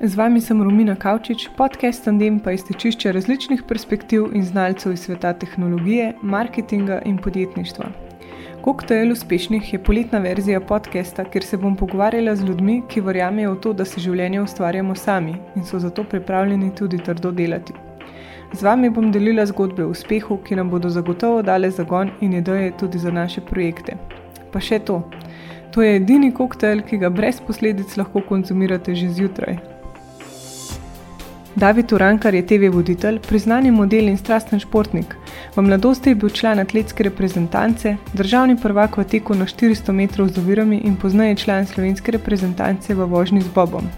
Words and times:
Z 0.00 0.16
vami 0.16 0.40
sem 0.40 0.56
Romina 0.62 0.94
Kavčič, 0.96 1.50
podcast 1.60 2.06
Tandem 2.08 2.38
pa 2.40 2.54
iztečišče 2.56 3.10
različnih 3.12 3.62
perspektiv 3.68 4.30
in 4.32 4.44
znalcev 4.48 4.92
iz 4.92 5.02
sveta 5.04 5.32
tehnologije, 5.36 6.14
marketinga 6.22 7.02
in 7.04 7.18
podjetništva. 7.20 7.90
Koktajl 8.64 9.12
uspešnih 9.12 9.72
je 9.72 9.82
poletna 9.82 10.18
verzija 10.18 10.60
podcasta, 10.60 11.24
kjer 11.24 11.44
se 11.44 11.56
bom 11.56 11.76
pogovarjala 11.76 12.32
z 12.36 12.48
ljudmi, 12.48 12.80
ki 12.88 13.00
verjamejo 13.04 13.50
v 13.52 13.58
to, 13.60 13.72
da 13.72 13.84
si 13.84 14.00
življenje 14.00 14.40
ustvarjamo 14.40 14.94
sami 14.96 15.34
in 15.56 15.66
so 15.68 15.78
zato 15.78 16.04
pripravljeni 16.04 16.72
tudi 16.74 16.98
trdo 16.98 17.30
delati. 17.30 17.76
Z 18.52 18.62
vami 18.64 18.88
bom 18.90 19.10
delila 19.12 19.44
zgodbe 19.46 19.84
o 19.84 19.90
uspehu, 19.92 20.38
ki 20.46 20.56
nam 20.56 20.70
bodo 20.70 20.88
zagotovo 20.88 21.42
dale 21.42 21.70
zagon 21.70 22.14
in 22.20 22.38
ideje 22.40 22.72
tudi 22.72 22.98
za 22.98 23.12
naše 23.12 23.44
projekte. 23.44 23.98
Pa 24.52 24.64
še 24.64 24.78
to. 24.78 25.02
To 25.76 25.84
je 25.84 26.00
edini 26.00 26.32
koktajl, 26.32 26.80
ki 26.88 27.02
ga 27.04 27.12
brez 27.12 27.42
posledic 27.46 27.98
lahko 28.00 28.24
konzumirate 28.24 28.94
že 28.94 29.10
zjutraj. 29.12 29.69
David 31.56 31.92
Urankar 31.92 32.34
je 32.34 32.46
TV 32.46 32.68
voditelj, 32.72 33.18
priznani 33.28 33.70
model 33.70 34.08
in 34.08 34.16
strasten 34.18 34.60
športnik. 34.60 35.16
V 35.56 35.62
mladosti 35.62 36.10
je 36.10 36.14
bil 36.14 36.30
član 36.30 36.58
atletske 36.58 37.02
reprezentance, 37.02 37.96
državni 38.12 38.56
prvak 38.56 38.96
v 38.96 39.04
teku 39.04 39.34
na 39.34 39.46
400 39.46 39.92
metrov 39.92 40.28
z 40.28 40.38
ovirami 40.38 40.78
in 40.84 40.96
poznaje 40.96 41.36
član 41.36 41.66
slovenske 41.66 42.12
reprezentance 42.12 42.94
v 42.94 43.06
vožnji 43.06 43.40
z 43.42 43.48
Bobom. 43.54 43.88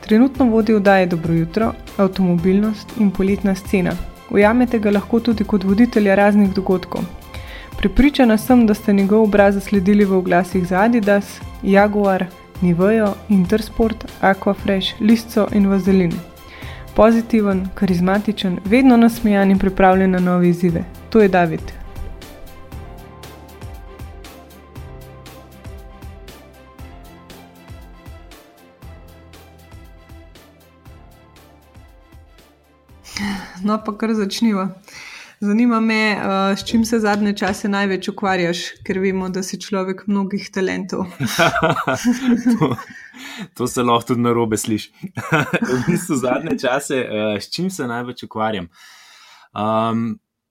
Trenutno 0.00 0.44
vodi 0.44 0.74
vdaje 0.74 1.06
Dobro 1.06 1.34
jutro, 1.34 1.72
avtomobilnost 1.96 2.92
in 3.00 3.10
poletna 3.10 3.54
scena. 3.54 3.92
Ujamete 4.30 4.78
ga 4.78 4.90
lahko 4.90 5.20
tudi 5.20 5.44
kot 5.44 5.64
voditelja 5.64 6.14
raznih 6.14 6.52
dogodkov. 6.54 7.04
Pripričana 7.78 8.36
sem, 8.38 8.66
da 8.66 8.74
ste 8.74 8.92
njegov 8.92 9.22
obraz 9.22 9.54
zasledili 9.54 10.04
v 10.04 10.18
oglasih 10.18 10.66
za 10.66 10.82
Adidas, 10.82 11.40
Jaguar, 11.62 12.26
Nivejo, 12.60 13.14
Intersport, 13.28 14.04
Aquafresh, 14.20 15.00
Listco 15.00 15.48
in 15.52 15.66
Vazelin 15.66 16.31
pozitiven, 16.96 17.68
karizmatičen, 17.74 18.58
vedno 18.64 18.96
nasmejan 18.96 19.50
in 19.50 19.58
pripravljen 19.58 20.10
na 20.10 20.18
nove 20.18 20.48
izzive. 20.48 20.84
To 21.10 21.20
je 21.20 21.28
David. 21.28 21.60
No, 33.64 33.78
pa 33.84 33.92
kar 33.98 34.14
začniva. 34.14 34.68
Zanima 35.44 35.80
me, 35.80 36.16
uh, 36.16 36.58
s 36.58 36.64
čim 36.64 36.84
se 36.84 36.98
zadnje 36.98 37.32
čase 37.36 37.68
največ 37.68 38.08
ukvarjaš, 38.12 38.58
ker 38.86 39.00
vemo, 39.02 39.26
da 39.28 39.42
si 39.42 39.58
človek 39.58 40.04
mnogih 40.06 40.44
talentov. 40.54 41.08
to, 42.60 42.68
to 43.58 43.66
se 43.66 43.82
lahko 43.82 44.12
tudi 44.12 44.22
na 44.22 44.30
robe 44.38 44.54
sliši. 44.56 44.92
v 45.72 45.80
bistvu 45.88 46.20
zadnje 46.22 46.54
čase, 46.62 47.00
uh, 47.02 47.34
s 47.42 47.50
čim 47.50 47.72
se 47.74 47.88
največ 47.90 48.22
ukvarjam. 48.28 48.68
Um, 49.50 50.04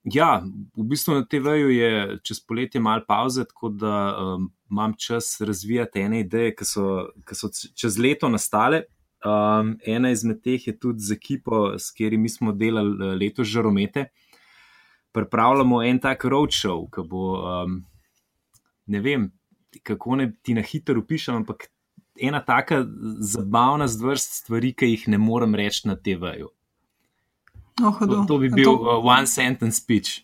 ja, 0.04 0.42
v 0.76 0.84
bistvu 0.90 1.22
na 1.22 1.24
TV-ju 1.24 1.70
je 1.72 2.18
čez 2.28 2.42
poletje 2.44 2.80
malo 2.84 3.08
pauze, 3.08 3.46
tako 3.48 3.72
da 3.72 3.94
um, 4.12 4.50
imam 4.70 4.92
čas 4.92 5.38
razvijati 5.40 6.04
ene 6.04 6.20
ideje, 6.20 6.52
ki 6.58 6.68
so, 6.68 7.06
ki 7.24 7.38
so 7.38 7.48
čez 7.72 7.96
leto 7.96 8.28
nastale. 8.28 8.84
Um, 9.24 9.78
ena 9.88 10.12
izmed 10.12 10.44
teh 10.44 10.68
je 10.68 10.76
tudi 10.76 11.00
z 11.00 11.16
ekipo, 11.16 11.78
s 11.80 11.94
katerimi 11.96 12.28
smo 12.28 12.52
delali 12.52 13.16
letos 13.16 13.48
žaromete 13.48 14.10
pripravljamo 15.12 15.82
en 15.82 16.00
tak 16.00 16.24
roadshow, 16.24 16.86
ki 16.92 17.04
bo, 17.08 17.36
um, 17.42 17.78
ne 18.86 19.00
vem, 19.00 19.28
kako 19.82 20.16
ne 20.16 20.32
ti 20.42 20.54
na 20.54 20.64
hitro 20.64 21.00
upišem, 21.00 21.42
ampak 21.42 21.68
ena 22.20 22.40
taka 22.44 22.82
zabavna 23.18 23.88
zvrst 23.88 24.42
stvari, 24.42 24.72
ki 24.72 24.92
jih 24.94 25.08
ne 25.08 25.18
morem 25.18 25.54
reči 25.54 25.88
na 25.88 25.96
TV-ju. 25.96 26.50
Oh, 27.82 27.98
to, 27.98 28.24
to 28.28 28.38
bi 28.38 28.50
bil 28.52 28.64
to... 28.64 28.74
Uh, 28.76 29.00
one 29.04 29.26
sentence 29.26 29.80
speech. 29.80 30.20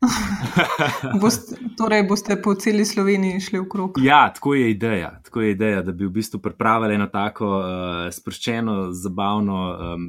boste, 1.20 1.56
torej, 1.76 2.06
boste 2.08 2.36
po 2.42 2.54
celi 2.54 2.84
Sloveniji 2.84 3.40
šli 3.40 3.60
v 3.60 3.68
krog. 3.68 3.98
Ja, 4.02 4.32
tako 4.34 4.54
je 4.54 4.70
ideja. 4.70 5.20
Tako 5.24 5.40
je 5.40 5.50
ideja 5.50 5.82
da 5.82 5.92
bi 5.92 6.06
v 6.06 6.10
bistvu 6.10 6.40
pripravili 6.40 6.94
eno 6.94 7.06
tako 7.06 7.46
uh, 7.58 7.66
sproščeno, 8.12 8.92
zabavno 8.92 9.60
um, 9.94 10.06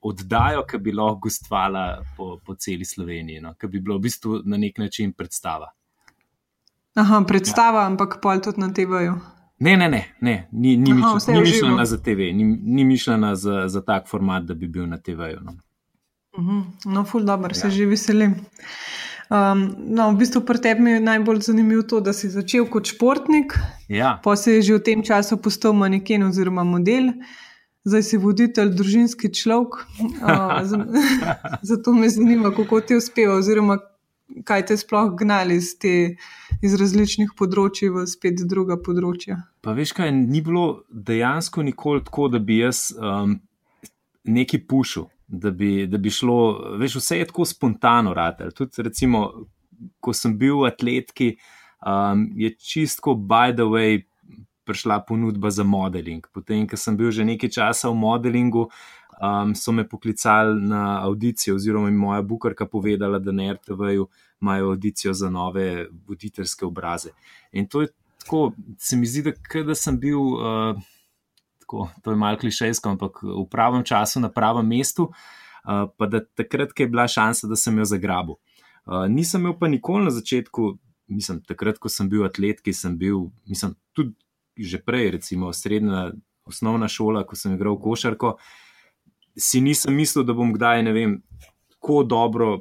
oddajo, 0.00 0.62
ki 0.70 0.78
bi 0.78 0.94
lahko 0.94 1.26
gostvala 1.26 2.02
po, 2.16 2.38
po 2.46 2.54
celi 2.54 2.84
Sloveniji, 2.84 3.40
no? 3.40 3.54
ki 3.54 3.66
bi 3.66 3.80
bilo 3.80 3.98
v 3.98 4.06
bistvu 4.06 4.42
na 4.44 4.56
nek 4.56 4.78
način 4.78 5.12
predstava. 5.12 5.72
Aha, 6.94 7.22
predstava, 7.26 7.86
ja. 7.86 7.90
ampak 7.90 8.20
pol 8.22 8.40
tudi 8.44 8.60
na 8.60 8.68
TV-ju. 8.72 9.16
Ne, 9.62 9.76
ne, 9.76 9.88
ne, 9.88 10.02
ne. 10.20 10.48
ni, 10.52 10.76
ni, 10.76 10.92
Aha, 10.92 11.14
mišljena, 11.14 11.38
ni 11.38 11.44
mišljena 11.46 11.84
za 11.84 11.98
TV, 11.98 12.30
ni, 12.34 12.44
ni 12.62 12.84
mišljena 12.84 13.34
za, 13.34 13.68
za 13.68 13.82
tak 13.82 14.08
format, 14.10 14.44
da 14.44 14.54
bi 14.54 14.68
bil 14.68 14.86
na 14.86 14.98
TV-ju. 14.98 15.40
No, 15.40 15.52
uh 16.38 16.44
-huh. 16.44 16.64
no 16.84 17.04
ful 17.04 17.24
dobro, 17.24 17.50
ja. 17.50 17.54
se 17.54 17.70
že 17.70 17.86
veselim. 17.86 18.34
Um, 19.32 19.72
no, 19.78 20.10
v 20.12 20.18
bistvu 20.20 20.42
pri 20.44 20.60
tebi 20.60 20.90
je 20.90 21.00
najbolj 21.00 21.38
zanimivo 21.46 21.82
to, 21.88 22.02
da 22.04 22.12
si 22.12 22.28
začel 22.28 22.66
kot 22.68 22.90
športnik, 22.90 23.54
ja. 23.88 24.18
pa 24.20 24.36
si 24.36 24.60
že 24.60 24.76
v 24.76 24.84
tem 24.84 25.00
času 25.00 25.40
postal 25.40 25.72
maneken 25.72 26.26
oziroma 26.28 26.66
model, 26.68 27.16
zdaj 27.88 28.02
si 28.04 28.20
voditelj, 28.20 28.74
družinski 28.76 29.32
človek. 29.32 29.80
Uh, 30.22 30.60
zato 31.70 31.96
me 31.96 32.12
zanima, 32.12 32.52
kako 32.52 32.82
ti 32.84 32.98
uspeva, 33.00 33.40
oziroma 33.40 33.78
kaj 34.44 34.66
te 34.68 34.76
sploh 34.76 35.16
gnali 35.16 35.56
iz, 35.56 35.72
te, 35.80 36.20
iz 36.60 36.76
različnih 36.76 37.32
področji 37.38 37.88
v 37.88 38.04
spet 38.06 38.44
druga 38.44 38.76
področja. 38.76 39.40
Pa 39.64 39.72
veš, 39.72 39.96
kaj 39.96 40.12
ni 40.12 40.44
bilo 40.44 40.84
dejansko 40.92 41.64
nikoli 41.64 42.04
tako, 42.04 42.28
da 42.28 42.36
bi 42.36 42.60
jaz 42.60 42.90
um, 43.00 43.40
nekaj 44.28 44.60
pušil 44.68 45.08
da 45.32 45.50
bi, 45.50 45.86
da 45.86 45.98
bi 45.98 46.10
šlo, 46.10 46.76
veš, 46.78 46.98
vse 47.00 47.18
je 47.18 47.26
tako 47.26 47.44
spontano, 47.48 48.14
ratelj. 48.14 48.50
Tudi, 48.56 48.82
recimo, 48.82 49.46
ko 50.00 50.12
sem 50.12 50.34
bil 50.38 50.60
v 50.60 50.68
atletki, 50.68 51.28
um, 51.86 52.26
je 52.36 52.52
čistko, 52.60 53.14
by 53.16 53.54
the 53.56 53.64
way, 53.64 54.02
prišla 54.68 55.00
ponudba 55.08 55.50
za 55.50 55.64
modeling. 55.64 56.26
Potem, 56.34 56.66
ko 56.68 56.76
sem 56.76 56.96
bil 56.96 57.10
že 57.10 57.24
nekaj 57.24 57.50
časa 57.50 57.88
v 57.88 57.96
modelingu, 58.04 58.68
um, 59.16 59.56
so 59.56 59.72
me 59.72 59.88
poklicali 59.88 60.60
na 60.68 61.00
audicijo, 61.00 61.56
oziroma 61.56 61.90
mi 61.90 61.96
moja 61.96 62.22
bukarka 62.22 62.68
povedala, 62.68 63.18
da 63.18 63.32
na 63.32 63.54
RTV-ju 63.56 64.06
imajo 64.42 64.68
audicijo 64.68 65.16
za 65.16 65.30
nove 65.30 65.88
voditeljske 66.06 66.66
obraze. 66.66 67.16
In 67.52 67.66
to 67.66 67.80
je 67.80 67.88
tako, 68.20 68.52
se 68.78 68.96
mi 68.96 69.06
zdi, 69.06 69.32
da, 69.32 69.62
da 69.64 69.74
sem 69.74 69.98
bil. 69.98 70.20
Uh, 70.20 70.91
tako, 71.72 71.88
to 72.02 72.10
je 72.10 72.16
malo 72.16 72.36
klišejsko, 72.36 72.88
ampak 72.88 73.22
v 73.22 73.48
pravem 73.50 73.84
času, 73.84 74.20
na 74.20 74.28
pravem 74.28 74.66
mestu, 74.68 75.08
uh, 75.64 75.88
pa 75.96 76.06
da 76.06 76.20
takrat, 76.20 76.78
je 76.78 76.86
bila 76.86 77.08
šansa, 77.08 77.48
da 77.48 77.56
sem 77.56 77.78
jo 77.78 77.84
zagrabil. 77.84 78.36
Uh, 78.84 79.08
nisem 79.08 79.40
imel 79.40 79.56
pa 79.58 79.68
nikoli 79.68 80.04
na 80.04 80.10
začetku, 80.10 80.76
mislim, 81.08 81.40
takrat, 81.48 81.78
ko 81.78 81.88
sem 81.88 82.08
bil 82.08 82.24
atlet, 82.24 82.60
ki 82.60 82.72
sem 82.72 82.98
bil, 82.98 83.30
mislim, 83.48 83.76
tudi 83.92 84.14
že 84.56 84.82
prej, 84.84 85.10
recimo 85.16 85.48
srednja 85.52 86.12
osnovna 86.44 86.88
šola, 86.88 87.24
ko 87.24 87.36
sem 87.36 87.54
igral 87.54 87.78
košarko, 87.80 88.36
si 89.36 89.62
nisem 89.64 89.96
mislil, 89.96 90.26
da 90.28 90.36
bom 90.36 90.52
kdaj, 90.52 90.82
ne 90.84 90.92
vem, 90.92 91.16
tako 91.72 92.02
dobro. 92.04 92.60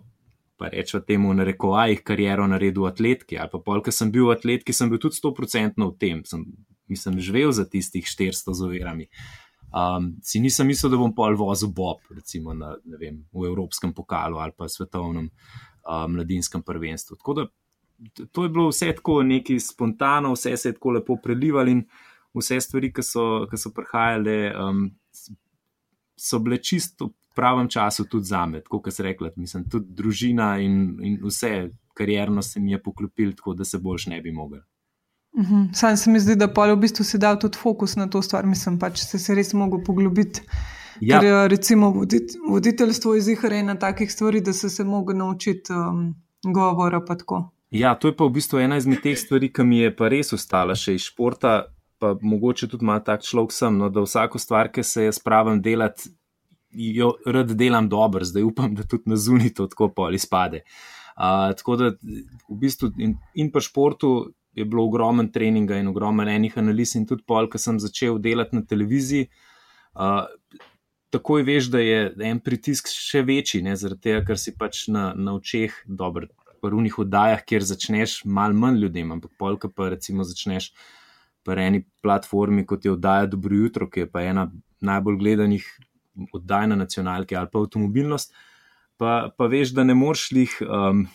Pa 0.61 0.69
rečemo 0.69 1.01
temu, 1.01 1.33
na 1.33 1.43
rekovajih, 1.43 2.03
kariero 2.05 2.45
naredil 2.47 2.85
v 2.85 2.91
atletki. 2.91 3.37
Ali 3.41 3.49
pa 3.49 3.57
pol, 3.65 3.81
ker 3.81 3.91
sem 3.91 4.11
bil 4.13 4.27
v 4.29 4.35
atletki, 4.35 4.75
sem 4.77 4.91
bil 4.93 5.01
tudi 5.01 5.17
100% 5.17 5.73
v 5.81 5.95
tem. 5.97 6.19
Sem 6.21 6.45
nisem 6.91 7.19
živel 7.19 7.53
za 7.55 7.65
tistih 7.65 8.05
400 8.05 8.53
z 8.53 8.67
ovirami. 8.67 9.07
Um, 9.71 10.17
si 10.23 10.41
nisem 10.43 10.67
mislil, 10.67 10.91
da 10.91 10.99
bom 10.99 11.13
pol 11.15 11.37
vozil 11.39 11.71
Bob, 11.71 12.03
recimo 12.11 12.51
na, 12.53 12.73
vem, 12.99 13.21
v 13.31 13.47
Evropskem 13.47 13.93
pokalu 13.95 14.41
ali 14.43 14.51
pa 14.51 14.67
svetovnem 14.67 15.29
um, 15.31 16.11
mladinskem 16.11 16.63
prvenstvu. 16.63 17.15
Tako 17.21 17.33
da 17.39 17.47
to 18.31 18.43
je 18.43 18.49
bilo 18.49 18.67
vse 18.67 18.91
tako 18.95 19.23
neki 19.23 19.59
spontano, 19.59 20.33
vse 20.33 20.57
se 20.57 20.69
je 20.69 20.73
tako 20.73 20.91
lepo 20.91 21.15
prelivalo 21.23 21.69
in 21.69 21.85
vse 22.33 22.59
stvari, 22.61 22.91
ki 22.93 23.03
so, 23.03 23.45
ki 23.49 23.57
so 23.57 23.71
prihajale, 23.75 24.37
um, 24.59 24.89
so 26.19 26.39
bile 26.39 26.57
čisto 26.57 27.11
v 27.31 27.35
pravem 27.35 27.69
času 27.69 28.05
tudi 28.09 28.27
za 28.27 28.45
me, 28.45 28.61
tako 28.61 28.81
kot 28.81 28.93
se 28.93 29.03
rekla, 29.03 29.31
mislim, 29.35 29.69
tudi 29.69 29.93
družina 29.95 30.57
in, 30.59 30.99
in 31.03 31.19
vse 31.23 31.69
karjerno 31.93 32.41
se 32.41 32.59
mi 32.59 32.71
je 32.71 32.81
poklopil, 32.83 33.33
tako 33.35 33.53
da 33.53 33.65
se 33.65 33.79
boljš 33.79 34.07
ne 34.07 34.21
bi 34.21 34.31
mogel. 34.31 34.59
Uhum. 35.31 35.69
Sam 35.73 35.97
se 35.97 36.11
mi 36.11 36.19
zdi, 36.19 36.35
da 36.35 36.49
pa 36.53 36.67
v 36.73 36.75
bistvu 36.81 37.05
si 37.07 37.17
dal 37.17 37.39
tudi 37.39 37.57
fokus 37.57 37.95
na 37.95 38.09
to 38.09 38.21
stvar, 38.21 38.45
mislim 38.45 38.79
pa, 38.79 38.89
če 38.91 39.17
se 39.17 39.35
res 39.35 39.53
mogel 39.55 39.79
poglobiti. 39.85 40.43
Ja. 41.01 41.19
Ker 41.19 41.27
eh, 41.27 41.47
recimo 41.49 41.89
vodit, 41.95 42.35
voditeljstvo 42.49 43.15
je 43.15 43.21
zihar 43.31 43.53
ena 43.53 43.77
takih 43.79 44.11
stvari, 44.11 44.41
da 44.41 44.53
se 44.53 44.69
se 44.69 44.83
mogel 44.83 45.17
naučiti 45.17 45.73
um, 45.73 46.13
govora 46.43 46.99
pa 47.05 47.15
tako. 47.15 47.45
Ja, 47.71 47.95
to 47.95 48.11
je 48.11 48.15
pa 48.15 48.27
v 48.27 48.35
bistvu 48.35 48.59
ena 48.59 48.77
izmed 48.77 48.99
teh 49.01 49.15
stvari, 49.17 49.49
ki 49.53 49.63
mi 49.63 49.79
je 49.79 49.93
pa 49.95 50.11
res 50.11 50.33
ostala 50.35 50.75
še 50.75 50.97
iz 50.99 51.07
športa, 51.07 51.61
pa 52.01 52.15
mogoče 52.21 52.67
tudi 52.67 52.85
malo 52.85 53.05
tak 53.05 53.23
človek 53.23 53.55
sem, 53.55 53.77
no, 53.77 53.87
da 53.89 54.03
vsako 54.03 54.41
stvar, 54.41 54.67
ki 54.73 54.83
se 54.83 55.07
jaz 55.07 55.21
pravim 55.23 55.61
delati, 55.63 56.11
jo 56.71 57.13
rad 57.25 57.55
delam 57.55 57.87
dobro, 57.89 58.27
zdaj 58.27 58.43
upam, 58.43 58.75
da 58.75 58.83
tudi 58.83 59.09
na 59.11 59.15
zunit 59.15 59.55
to 59.55 59.69
tako 59.71 59.89
poli 59.95 60.19
spade. 60.19 60.65
Uh, 61.15 61.51
tako 61.55 61.77
da 61.79 61.89
v 62.49 62.59
bistvu 62.59 62.91
in, 62.99 63.15
in 63.39 63.51
pa 63.51 63.63
športu 63.63 64.31
je 64.55 64.65
bilo 64.65 64.85
ogromen 64.85 65.31
treninga 65.31 65.77
in 65.79 65.87
ogromen 65.87 66.27
enih 66.27 66.57
analiz, 66.59 66.95
in 66.95 67.05
tudi 67.07 67.23
pol, 67.27 67.47
ko 67.49 67.59
sem 67.61 67.79
začel 67.79 68.19
delati 68.19 68.57
na 68.57 68.65
televiziji. 68.67 69.29
Uh, 69.95 70.25
takoj 71.11 71.43
veš, 71.47 71.69
da 71.71 71.81
je 71.83 71.99
en 72.27 72.39
pritisk 72.43 72.91
še 72.91 73.23
večji, 73.27 73.61
ne, 73.65 73.75
zaradi 73.79 74.09
tega, 74.09 74.23
ker 74.27 74.39
si 74.39 74.55
pač 74.55 74.85
na, 74.91 75.11
na 75.15 75.35
očeh 75.35 75.75
dober. 75.87 76.29
V 76.51 76.59
prvih 76.61 76.97
oddajah, 77.03 77.41
kjer 77.47 77.65
začneš 77.65 78.21
malo 78.25 78.57
manj 78.57 78.83
ljudem, 78.83 79.15
ampak 79.15 79.33
polka 79.39 79.69
pa 79.71 79.89
recimo 79.95 80.23
začneš 80.27 80.71
po 81.43 81.55
eni 81.57 81.81
platformi, 82.05 82.67
kot 82.69 82.85
je 82.85 82.93
oddaja 82.93 83.25
Dobro 83.31 83.55
jutro, 83.57 83.87
ki 83.89 84.05
je 84.05 84.11
pa 84.11 84.21
ena 84.21 84.45
najbolj 84.81 85.17
gledanih 85.17 85.65
oddaj 86.37 86.67
na 86.69 86.75
nacionalki 86.75 87.35
ali 87.35 87.49
pa 87.51 87.63
avtomobilnost, 87.63 88.35
pa, 89.01 89.31
pa 89.37 89.47
veš, 89.49 89.73
da 89.73 89.83
ne 89.87 89.95
moreš 89.97 90.27
jih 90.35 90.53
um, 90.67 91.07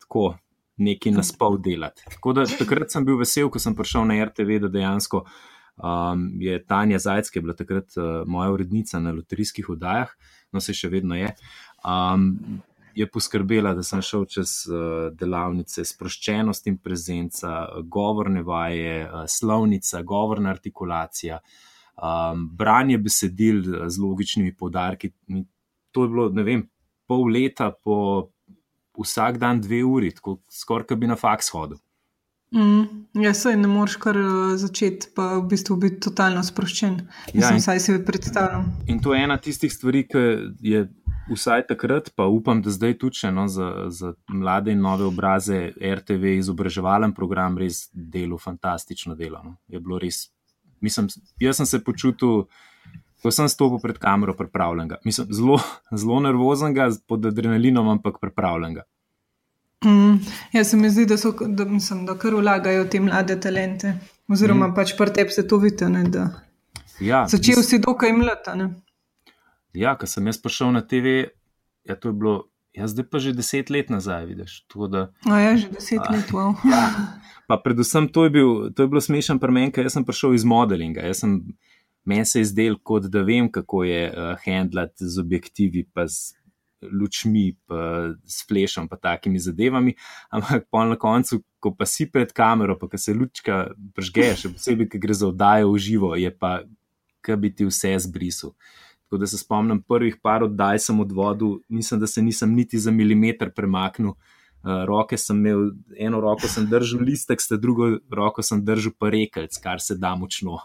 tako 0.00 0.30
neki 0.80 1.12
naspol 1.14 1.58
delati. 1.62 2.06
Tako 2.16 2.32
da 2.38 2.46
takrat 2.48 2.92
sem 2.92 3.04
bil 3.04 3.20
vesel, 3.20 3.50
ko 3.52 3.60
sem 3.62 3.76
prišel 3.76 4.08
na 4.08 4.18
RTV, 4.24 4.58
da 4.64 4.72
dejansko 4.72 5.22
um, 5.24 6.26
je 6.40 6.58
Tanja 6.64 6.98
Zajc, 6.98 7.30
ki 7.30 7.38
je 7.38 7.44
bila 7.44 7.56
takrat 7.56 7.96
uh, 7.98 8.10
moja 8.26 8.50
urednica 8.54 9.00
na 9.00 9.12
loterijskih 9.16 9.68
oddajah, 9.76 10.12
no 10.52 10.60
se 10.64 10.74
še 10.76 10.92
vedno 10.92 11.18
je. 11.18 11.32
Um, 11.84 12.34
Je 12.90 13.06
poskrbela, 13.06 13.70
da 13.78 13.84
sem 13.86 14.00
šel 14.02 14.24
čez 14.26 14.50
uh, 14.66 15.12
delavnice 15.14 15.84
sproščenost 15.86 16.64
in 16.66 16.80
prezenca, 16.82 17.68
govorne 17.86 18.42
vaje, 18.42 19.04
uh, 19.04 19.28
slovnica, 19.30 20.02
govorna 20.02 20.50
artikulacija, 20.50 21.38
um, 21.94 22.48
branje 22.58 22.98
besedil 22.98 23.62
z 23.86 24.02
logičnimi 24.02 24.56
podarki. 24.58 25.12
To 25.94 26.02
je 26.02 26.10
bilo, 26.10 26.26
ne 26.34 26.42
vem, 26.42 26.66
pol 27.06 27.30
leta 27.30 27.70
po 27.70 28.32
vsak 28.98 29.38
dan 29.38 29.60
dve 29.60 29.84
uri, 29.84 30.10
tako 30.14 30.40
skoraj, 30.50 30.88
da 30.88 30.96
bi 30.96 31.10
na 31.10 31.16
faks 31.16 31.52
hodil. 31.54 31.78
Mm, 32.50 33.06
ja, 33.22 33.30
sej 33.34 33.54
ne 33.56 33.68
moreš 33.70 33.94
kar 34.02 34.16
uh, 34.18 34.54
začeti, 34.58 35.12
pa 35.14 35.36
v 35.38 35.44
bistvu 35.52 35.76
biti 35.78 36.00
totalno 36.02 36.42
sproščen. 36.42 36.96
Ja, 37.34 37.52
in, 37.54 37.62
si 37.62 37.98
predstavljam. 38.06 38.66
In 38.90 38.98
to 39.02 39.14
je 39.14 39.22
ena 39.22 39.36
tistih 39.38 39.70
stvari, 39.70 40.02
ki 40.10 40.24
je 40.66 40.88
vsaj 41.30 41.68
takrat, 41.68 42.10
pa 42.18 42.26
upam, 42.26 42.62
da 42.62 42.74
zdaj 42.74 42.96
tudi 42.98 43.30
no, 43.32 43.46
za, 43.48 43.86
za 43.88 44.14
mlade 44.28 44.72
in 44.72 44.82
nove 44.82 45.06
obraze 45.06 45.70
RTV 45.78 46.34
izobraževalen 46.40 47.14
program 47.14 47.58
res 47.58 47.88
delo, 47.92 48.38
fantastično 48.38 49.14
delo. 49.14 49.42
No. 49.44 49.56
Je 49.68 49.80
bilo 49.80 49.98
res. 50.02 50.26
Mislim, 50.80 51.06
jaz 51.38 51.60
sem 51.60 51.66
se 51.66 51.84
počutil 51.84 52.48
ko 53.22 53.30
sem 53.30 53.48
stopil 53.48 53.80
pred 53.82 53.98
kamero, 53.98 54.34
pripravljen. 54.36 54.92
Mislim, 55.04 55.32
zelo, 55.34 55.60
zelo 55.92 56.20
nervozen, 56.20 56.74
pod 57.08 57.26
adrenalinom, 57.26 57.88
ampak 57.88 58.20
pripravljen. 58.20 58.80
Mm, 59.84 60.20
ja, 60.52 60.64
se 60.64 60.76
mi 60.76 60.90
zdi, 60.90 61.06
da 61.06 61.16
so, 61.16 61.32
da, 61.32 61.64
mislim, 61.64 62.04
da 62.06 62.18
kar 62.18 62.34
vlagajo 62.34 62.84
te 62.84 63.00
mlade 63.00 63.40
talente. 63.40 63.94
Oziroma, 64.28 64.68
mm. 64.68 64.74
pač 64.74 64.92
pri 64.96 65.12
tebi 65.12 65.32
se 65.32 65.46
to 65.48 65.56
vidi. 65.56 65.88
Ja, 67.00 67.24
Začel 67.28 67.62
si 67.64 67.80
dokaj 67.80 68.12
mlada. 68.12 68.54
Ja, 69.72 69.96
ko 69.96 70.06
sem 70.06 70.26
jaz 70.28 70.38
prišel 70.42 70.74
na 70.76 70.82
TV, 70.84 71.30
ja, 71.88 71.96
to 71.96 72.12
je 72.12 72.14
bilo. 72.14 72.36
Ja, 72.76 72.86
zdaj 72.86 73.08
pa 73.10 73.18
že 73.18 73.32
deset 73.34 73.70
let 73.70 73.88
nazaj, 73.90 74.28
vidiš. 74.30 74.62
Da, 74.70 75.10
a 75.26 75.40
ja, 75.42 75.56
že 75.58 75.72
deset 75.74 76.04
a, 76.04 76.12
let. 76.12 76.30
Wow. 76.30 76.54
Ja, 76.70 77.18
pa 77.50 77.58
predvsem 77.58 78.06
to 78.06 78.28
je, 78.28 78.30
bil, 78.30 78.70
to 78.70 78.84
je 78.84 78.88
bilo 78.92 79.02
smešen 79.02 79.40
pri 79.42 79.50
meni, 79.50 79.72
ker 79.74 79.88
sem 79.90 80.06
prišel 80.06 80.36
iz 80.38 80.46
modelinga. 80.46 81.02
Jaz 81.02 81.24
sem 81.24 81.40
meni 82.04 82.26
se 82.26 82.40
je 82.40 82.50
zdel, 82.50 82.76
kot 82.82 83.08
da 83.12 83.22
vem, 83.22 83.50
kako 83.52 83.84
je 83.84 84.04
uh, 84.10 84.36
handlati 84.44 85.08
z 85.08 85.20
objektivi, 85.20 85.84
pa 85.94 86.06
z 86.08 86.34
lučmi, 86.82 87.56
pa 87.66 88.10
s 88.24 88.46
flešom, 88.48 88.88
pa 88.88 88.96
takimi 88.96 89.38
zadevami. 89.38 89.94
Ampak 90.30 90.66
pa 90.70 90.84
na 90.84 90.96
koncu, 90.96 91.42
ko 91.60 91.74
pa 91.76 91.86
si 91.86 92.08
pred 92.10 92.32
kamero, 92.32 92.78
pa 92.78 92.98
se 92.98 93.14
lučka 93.14 93.66
pržge, 93.94 94.32
še 94.36 94.52
posebej, 94.54 94.88
ki 94.92 95.02
gre 95.02 95.16
za 95.16 95.28
oddajo 95.28 95.74
v 95.74 95.82
živo, 95.82 96.14
je 96.16 96.30
pa, 96.32 96.62
kaj 97.20 97.36
bi 97.36 97.52
ti 97.52 97.68
vse 97.68 97.92
zbrisal. 98.06 98.54
Tako 99.06 99.20
da 99.20 99.26
se 99.26 99.40
spomnim 99.42 99.82
prvih 99.82 100.20
par 100.22 100.44
oddaj 100.46 100.78
sem 100.86 101.00
od 101.00 101.12
vodu, 101.12 101.58
mislim, 101.68 102.00
da 102.00 102.06
se 102.06 102.22
nisem 102.22 102.54
niti 102.54 102.78
za 102.78 102.94
milimeter 102.94 103.52
premaknil. 103.52 104.14
Uh, 104.60 104.84
roke 104.88 105.16
sem 105.16 105.38
imel, 105.40 105.70
eno 105.96 106.20
roko 106.20 106.48
sem 106.48 106.66
držal 106.68 107.00
listek, 107.04 107.40
sta 107.40 107.56
drugo 107.56 107.96
roko 108.12 108.44
sem 108.44 108.60
držal 108.64 108.92
pa 108.98 109.08
rekelc, 109.12 109.56
kar 109.60 109.80
se 109.80 109.96
da 109.96 110.12
močno 110.16 110.60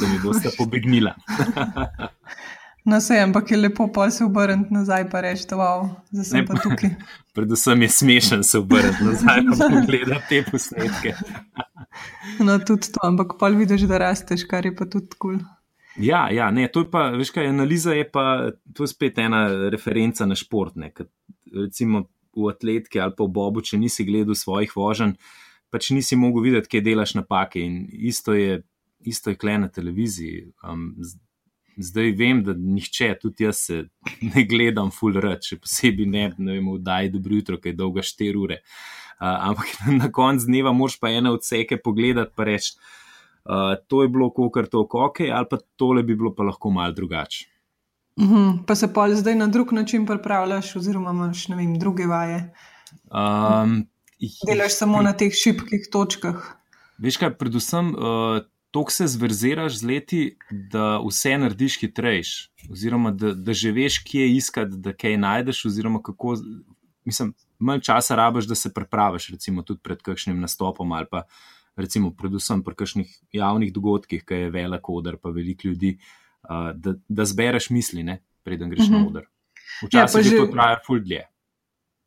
da 0.00 0.08
mi 0.08 0.18
boste 0.22 0.50
pobegnila. 0.58 1.14
No, 2.84 3.00
se 3.00 3.14
je, 3.14 3.22
ampak 3.22 3.50
je 3.50 3.56
lepo 3.56 3.84
pa 3.94 4.08
se 4.10 4.24
obrniti 4.24 4.74
nazaj 4.74 5.04
in 5.04 5.10
reči, 5.12 5.44
da 5.50 5.56
wow, 5.56 5.84
sem 6.24 6.46
pa 6.46 6.56
tukaj. 6.58 6.90
Predvsem 7.34 7.82
je 7.82 7.88
smešen 7.88 8.42
se 8.42 8.58
obrniti 8.58 9.04
nazaj 9.04 9.38
in 9.38 9.52
pogledati 9.80 10.26
te 10.28 10.42
posnetke. 10.50 11.14
No, 12.40 12.58
tudi 12.58 12.90
to, 12.92 12.98
ampak 13.06 13.36
pa 13.38 13.52
vidiš, 13.54 13.86
da 13.86 14.02
rasteš, 14.02 14.42
kar 14.50 14.66
je 14.66 14.74
pa 14.76 14.84
tudi 14.90 15.14
kul. 15.14 15.38
Cool. 15.38 15.46
Ja, 15.96 16.30
ja, 16.32 16.50
ne, 16.50 16.68
to 16.72 16.80
je 16.80 16.90
pa, 16.90 17.10
veš 17.16 17.30
kaj, 17.30 17.50
analiza 17.52 17.92
je 17.92 18.08
pa, 18.10 18.50
to 18.74 18.86
je 18.86 18.92
spet 18.94 19.18
ena 19.18 19.44
referenca 19.70 20.26
na 20.26 20.34
športne. 20.34 20.92
Recimo 21.52 22.06
v 22.36 22.48
atletki 22.48 23.00
ali 23.00 23.12
pa 23.16 23.24
v 23.24 23.32
bobu, 23.36 23.60
če 23.60 23.78
nisi 23.78 24.06
gledal 24.08 24.34
svojih 24.38 24.72
voženj, 24.76 25.18
pač 25.72 25.90
nisi 25.92 26.16
mogel 26.16 26.48
videti, 26.48 26.70
kje 26.72 26.84
delaš 26.88 27.14
napake. 27.20 27.60
In 27.60 27.84
isto 27.92 28.34
je 28.34 28.62
isto 29.04 29.30
je 29.30 29.36
kle 29.36 29.58
na 29.58 29.68
televiziji. 29.68 30.46
Um, 30.62 30.94
zdaj 31.76 32.12
vem, 32.18 32.42
da 32.44 32.54
nihče, 32.56 33.14
tudi 33.22 33.44
jaz 33.44 33.56
se 33.66 33.84
ne 34.34 34.44
gledam 34.48 34.90
full 34.90 35.20
rad, 35.20 35.44
še 35.44 35.60
posebej 35.62 36.08
ne, 36.08 36.26
ne 36.38 36.58
vem, 36.58 36.72
vdaj 36.78 37.12
dobro 37.14 37.38
jutro, 37.38 37.60
ki 37.60 37.72
je 37.72 37.78
dolga 37.78 38.04
4 38.06 38.42
ure. 38.42 38.60
Uh, 39.22 39.28
ampak 39.52 39.70
na 40.02 40.10
koncu 40.12 40.50
dneva 40.50 40.74
moš 40.76 40.98
pa 41.00 41.12
ene 41.14 41.32
odseke 41.32 41.78
pogledati 41.82 42.34
in 42.38 42.48
reči, 42.50 42.74
uh, 43.46 43.72
to 43.88 44.02
je 44.02 44.10
bilo 44.12 44.32
kar 44.50 44.66
to 44.66 44.84
ok, 44.84 45.24
ali 45.30 45.48
pa 45.50 45.58
tole 45.76 46.02
bi 46.02 46.18
bilo 46.18 46.34
pa 46.34 46.48
lahko 46.48 46.70
mal 46.70 46.92
drugače. 46.92 47.48
Uh 48.16 48.24
mhm, 48.24 48.34
-huh. 48.34 48.66
Pa 48.66 48.74
se 48.74 48.92
pa 48.92 49.08
zdaj 49.14 49.34
na 49.34 49.46
drug 49.46 49.72
način 49.72 50.06
pripravljaš, 50.06 50.76
oziroma 50.76 51.10
imaš 51.10 51.48
vem, 51.48 51.78
druge 51.78 52.06
vaje. 52.06 52.52
Um, 53.10 53.86
Delaš 54.46 54.76
samo 54.78 55.02
na 55.02 55.12
teh 55.12 55.32
šibkih 55.32 55.88
točkah. 55.92 56.36
Veš 56.98 57.16
kaj, 57.16 57.34
predvsem 57.38 57.94
uh, 57.94 58.42
tako 58.72 58.90
se 58.90 59.06
zverziraš 59.06 59.78
z 59.78 59.86
leti, 59.86 60.20
da 60.50 60.98
vse 61.04 61.36
narediš 61.38 61.78
hitrejš, 61.80 62.30
oziroma 62.70 63.10
da, 63.10 63.34
da 63.34 63.52
že 63.52 63.72
veš, 63.72 63.98
kje 64.04 64.30
iskati, 64.36 64.76
da 64.76 64.94
kaj 64.96 65.16
najdeš, 65.16 65.64
oziroma 65.68 66.02
kako. 66.02 66.36
Mislim, 67.04 67.34
manj 67.58 67.80
časa 67.80 68.16
rabiš, 68.16 68.46
da 68.46 68.54
se 68.54 68.72
prepraviš, 68.74 69.28
recimo 69.34 69.62
tudi 69.62 69.80
pred 69.82 70.02
kakšnim 70.02 70.40
nastopom 70.40 70.92
ali 70.92 71.06
pa 71.10 71.24
recimo 71.76 72.12
predvsem 72.14 72.62
pri 72.62 72.74
kakšnih 72.74 73.12
javnih 73.32 73.72
dogodkih, 73.72 74.24
ki 74.24 74.34
je 74.44 74.50
velik 74.50 74.88
odr, 74.88 75.16
pa 75.22 75.30
veliko 75.30 75.68
ljudi, 75.68 75.96
uh, 75.98 76.70
da, 76.74 76.94
da 77.08 77.24
zbereš 77.24 77.70
misli, 77.70 78.02
ne, 78.02 78.20
preden 78.42 78.70
greš 78.70 78.86
uh 78.86 78.88
-huh. 78.88 78.92
na 78.92 78.98
mhm. 78.98 79.06
odr. 79.06 79.22
Ja, 79.82 79.86
Včasih 79.86 80.24
ja, 80.24 80.30
že... 80.30 80.36
to 80.36 80.46
traja 80.46 80.80
ful 80.86 81.00
dlje. 81.00 81.26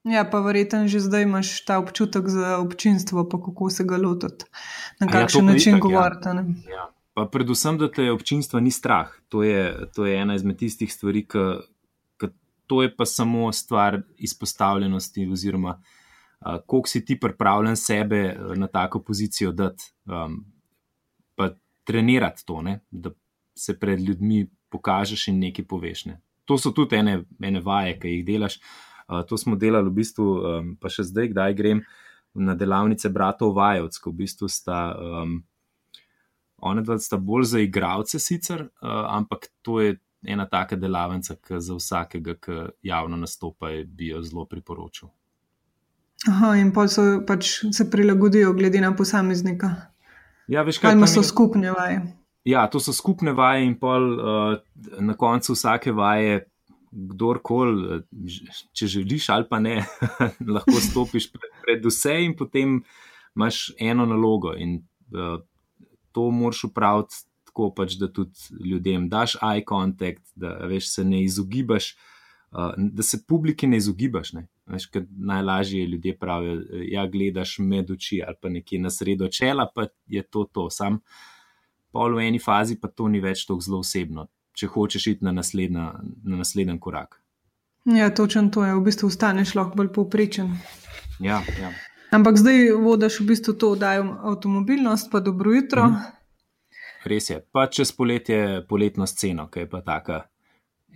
Ja, 0.05 0.21
pa 0.31 0.39
verjetno 0.45 0.87
že 0.87 0.99
zdaj 1.01 1.23
imaš 1.25 1.65
ta 1.65 1.79
občutek 1.81 2.29
za 2.29 2.57
občinstvo, 2.61 3.25
pa 3.29 3.39
kako 3.41 3.69
se 3.69 3.83
ga 3.83 3.97
lotiti, 3.97 4.45
na 4.99 5.07
ja, 5.07 5.11
kakšen 5.11 5.47
ja, 5.47 5.53
način 5.53 5.79
govoriti. 5.79 6.29
Ja. 6.29 6.45
Ja. 6.75 6.89
Pa 7.13 7.25
predvsem, 7.31 7.77
da 7.77 7.87
te 7.91 8.11
občinstva 8.11 8.59
ni 8.59 8.71
strah. 8.71 9.09
To 9.29 9.43
je, 9.43 9.89
to 9.95 10.05
je 10.05 10.17
ena 10.21 10.35
izmed 10.35 10.57
tistih 10.59 10.93
stvari, 10.93 11.23
ki 11.25 11.65
to 12.67 12.81
je 12.83 12.95
pa 12.95 13.05
samo 13.05 13.51
stvar 13.51 14.01
izpostavljenosti, 14.17 15.29
oziroma 15.31 15.81
uh, 16.41 16.57
koliko 16.65 16.89
si 16.89 17.05
ti 17.05 17.19
pripravljen 17.19 17.75
sebe 17.75 18.37
na 18.55 18.67
tako 18.67 18.99
pozicijo 18.99 19.51
dati, 19.51 19.83
um, 20.05 20.45
pa 21.35 21.49
trenirati 21.83 22.45
to, 22.45 22.61
ne? 22.61 22.79
da 22.91 23.09
se 23.55 23.79
pred 23.79 23.99
ljudmi 23.99 24.49
pokažeš 24.69 25.27
in 25.27 25.39
nekaj 25.39 25.65
poveš. 25.65 26.05
Ne? 26.05 26.21
To 26.45 26.57
so 26.57 26.71
tudi 26.71 26.95
ene, 26.95 27.23
ene 27.43 27.59
vaje, 27.59 27.99
ki 27.99 28.07
jih 28.07 28.25
delaš. 28.25 28.59
To 29.05 29.37
smo 29.37 29.55
delali 29.55 29.89
v 29.89 29.97
bistvu, 30.01 30.25
um, 30.25 30.71
pa 30.81 30.89
še 30.89 31.05
zdaj, 31.05 31.29
kdaj 31.33 31.53
grem 31.57 31.83
na 32.33 32.55
delavnice 32.57 33.09
bratov 33.13 33.53
Vajovc, 33.55 33.99
ko 34.01 34.11
v 34.11 34.23
bistvu 34.25 34.49
sta. 34.49 34.95
Um, 34.97 35.43
One 36.65 36.81
dva 36.81 36.95
sta 36.97 37.19
bolj 37.19 37.43
za 37.51 37.59
igravce, 37.61 38.17
sicer, 38.17 38.63
uh, 38.63 39.03
ampak 39.11 39.51
to 39.61 39.81
je 39.83 39.97
ena 40.25 40.47
taka 40.49 40.79
delavnica, 40.79 41.35
ki 41.35 41.59
za 41.61 41.75
vsakega, 41.77 42.33
ki 42.41 42.55
javno 42.81 43.19
nastopa, 43.19 43.69
bi 43.85 44.07
jo 44.09 44.21
zelo 44.25 44.47
priporočil. 44.49 45.11
Aha, 46.31 46.55
in 46.57 46.71
pa 46.73 46.87
so 46.89 47.19
pač 47.27 47.59
se 47.75 47.85
prilagodijo 47.91 48.53
glede 48.57 48.81
na 48.81 48.95
posameznika. 48.95 49.69
Ja, 50.47 50.63
veš, 50.65 50.79
kaj 50.81 50.95
imajo 50.95 51.23
skupne 51.27 51.75
vaje. 51.75 52.01
Ja, 52.47 52.65
to 52.71 52.79
so 52.79 52.95
skupne 52.95 53.35
vaje, 53.35 53.67
in 53.67 53.75
pol 53.77 54.09
uh, 54.15 54.57
na 55.03 55.13
koncu 55.19 55.53
vsake 55.53 55.93
vaje 55.93 56.45
kdorkoli, 56.95 58.01
če 58.73 58.87
želiš 58.87 59.29
ali 59.33 59.47
pa 59.49 59.59
ne, 59.59 59.81
lahko 60.55 60.79
stopiš 60.81 61.29
pred, 61.33 61.51
pred 61.65 61.85
vse 61.85 62.15
in 62.23 62.35
potem 62.37 62.79
imaš 63.35 63.69
eno 63.79 64.05
nalogo. 64.07 64.55
In 64.57 64.79
uh, 65.11 65.37
to 66.15 66.29
moraš 66.31 66.63
upraviti 66.69 67.25
tako, 67.49 67.69
pač, 67.75 67.97
da 67.99 68.11
tudi 68.11 68.63
ljudem 68.63 69.09
daš 69.11 69.37
eye 69.43 69.63
contact, 69.67 70.23
da 70.35 70.57
veš, 70.69 70.89
se 70.93 71.03
ne 71.03 71.23
izogibaš, 71.23 71.91
uh, 72.51 72.73
da 72.77 73.03
se 73.03 73.21
publiki 73.27 73.67
ne 73.67 73.77
izogibaš. 73.83 74.33
Ne? 74.39 74.47
Veš, 74.71 74.89
najlažje 75.09 75.85
ljudje 75.85 76.17
pravijo, 76.19 76.61
ja, 76.89 77.05
gledaš 77.07 77.59
med 77.59 77.91
oči 77.91 78.23
ali 78.23 78.39
pa 78.41 78.49
nekje 78.49 78.79
na 78.81 78.89
sredo 78.89 79.27
čela, 79.27 79.67
pa 79.75 79.89
je 80.07 80.23
to 80.23 80.47
to. 80.51 80.69
Sam 80.69 81.01
pol 81.91 82.15
v 82.15 82.27
eni 82.27 82.39
fazi 82.39 82.79
pa 82.79 82.87
to 82.91 83.07
ni 83.07 83.21
več 83.23 83.45
tako 83.47 83.61
zelo 83.63 83.83
osebno 83.83 84.27
če 84.55 84.69
hočeš 84.71 85.07
iti 85.13 85.25
na, 85.25 85.33
naslednja, 85.35 85.91
na 86.23 86.41
naslednji 86.41 86.79
korak. 86.79 87.19
Ja, 87.85 88.09
točno 88.09 88.49
to 88.49 88.63
je, 88.65 88.73
v 88.73 88.81
bistvu 88.87 89.11
ostaneš 89.11 89.53
lahko 89.55 89.77
bolj 89.77 89.91
povprečen. 89.93 90.55
Ja, 91.21 91.43
ja. 91.61 91.71
Ampak 92.15 92.39
zdaj 92.39 92.71
vodiš 92.81 93.19
v 93.21 93.27
bistvu 93.29 93.53
to 93.59 93.71
oddajo 93.75 94.07
avtomobilnost, 94.23 95.11
pa 95.11 95.19
dobro 95.19 95.53
jutro. 95.53 95.89
Mhm. 95.89 96.13
Res 97.05 97.29
je, 97.29 97.37
pa 97.51 97.67
čez 97.69 97.91
poletje, 97.93 98.65
poletno 98.65 99.05
sceno, 99.05 99.45
ki 99.51 99.65
je 99.65 99.69
pa 99.69 99.81
taka 99.85 100.23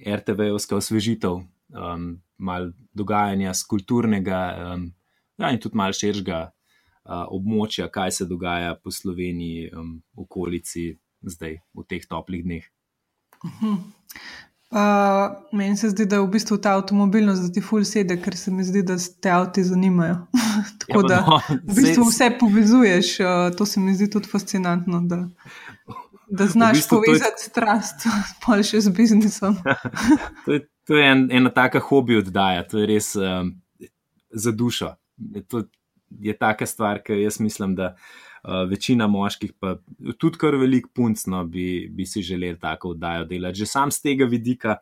RTV-ovska 0.02 0.80
osvežitev, 0.80 1.44
um, 1.70 2.08
malo 2.38 2.72
dogajanja 2.94 3.54
z 3.54 3.68
kulturnega 3.70 4.40
um, 4.74 4.88
ja, 5.38 5.52
in 5.52 5.60
tudi 5.62 5.78
malo 5.78 5.94
širšega 5.94 6.40
uh, 6.48 7.28
območja, 7.30 7.92
kaj 7.94 8.16
se 8.16 8.26
dogaja 8.26 8.74
po 8.82 8.90
Sloveniji, 8.92 9.70
um, 9.70 10.00
okolici, 10.18 10.96
zdaj 11.22 11.60
v 11.78 11.86
teh 11.86 12.10
toplih 12.10 12.42
dneh. 12.48 12.66
Uh, 14.72 14.78
meni 15.52 15.78
se 15.78 15.90
zdi, 15.90 16.06
da 16.06 16.16
je 16.16 16.22
v 16.22 16.28
bistvu 16.30 16.58
ta 16.62 16.76
avtomobilnost, 16.78 17.42
da 17.42 17.50
ti 17.54 17.62
ful 17.62 17.82
sedi, 17.90 18.20
ker 18.22 18.36
se 18.38 18.52
mi 18.54 18.64
zdi, 18.64 18.84
da 18.86 19.00
te 19.22 19.32
avti 19.34 19.64
zanimajo. 19.66 20.20
Tako 20.84 21.02
ja, 21.02 21.08
da 21.08 21.22
no, 21.26 21.40
v 21.64 21.76
bistvu 21.80 22.06
vse 22.06 22.28
povezuješ, 22.40 23.16
uh, 23.20 23.56
to 23.58 23.66
se 23.66 23.82
mi 23.82 23.96
zdi 23.98 24.10
tudi 24.14 24.30
fascinantno. 24.30 25.02
Da, 25.10 25.24
da 26.30 26.46
znaš 26.46 26.76
v 26.76 26.80
bistvu 26.84 27.02
povezati 27.02 27.42
je... 27.42 27.50
strast, 27.50 28.06
pa 28.46 28.60
še 28.62 28.84
z 28.86 28.94
biznisom. 28.94 29.58
to 30.46 30.54
je, 30.54 30.62
to 30.86 31.02
je 31.02 31.10
en, 31.12 31.26
ena 31.34 31.50
taka 31.50 31.82
hobi 31.82 32.20
oddaja, 32.22 32.68
to 32.70 32.84
je 32.84 32.90
res 32.94 33.16
um, 33.18 33.56
za 34.30 34.54
dušo. 34.54 34.94
To 35.50 35.66
je 36.22 36.38
taka 36.38 36.70
stvar, 36.70 37.02
ki 37.02 37.24
jaz 37.24 37.42
mislim, 37.42 37.74
da. 37.80 37.96
Eh, 38.44 38.66
večina 38.70 39.08
moških, 39.08 39.52
pa 39.60 39.76
tudi 40.18 40.38
kar 40.40 40.56
velik 40.56 40.88
punc, 40.96 41.26
no, 41.28 41.44
bi, 41.46 41.90
bi 41.92 42.06
si 42.06 42.22
želeli 42.22 42.60
tako 42.60 42.94
oddajo 42.96 43.26
delati. 43.26 43.60
Že 43.60 43.66
sam 43.66 43.92
z 43.92 44.02
tega 44.02 44.26
vidika, 44.26 44.78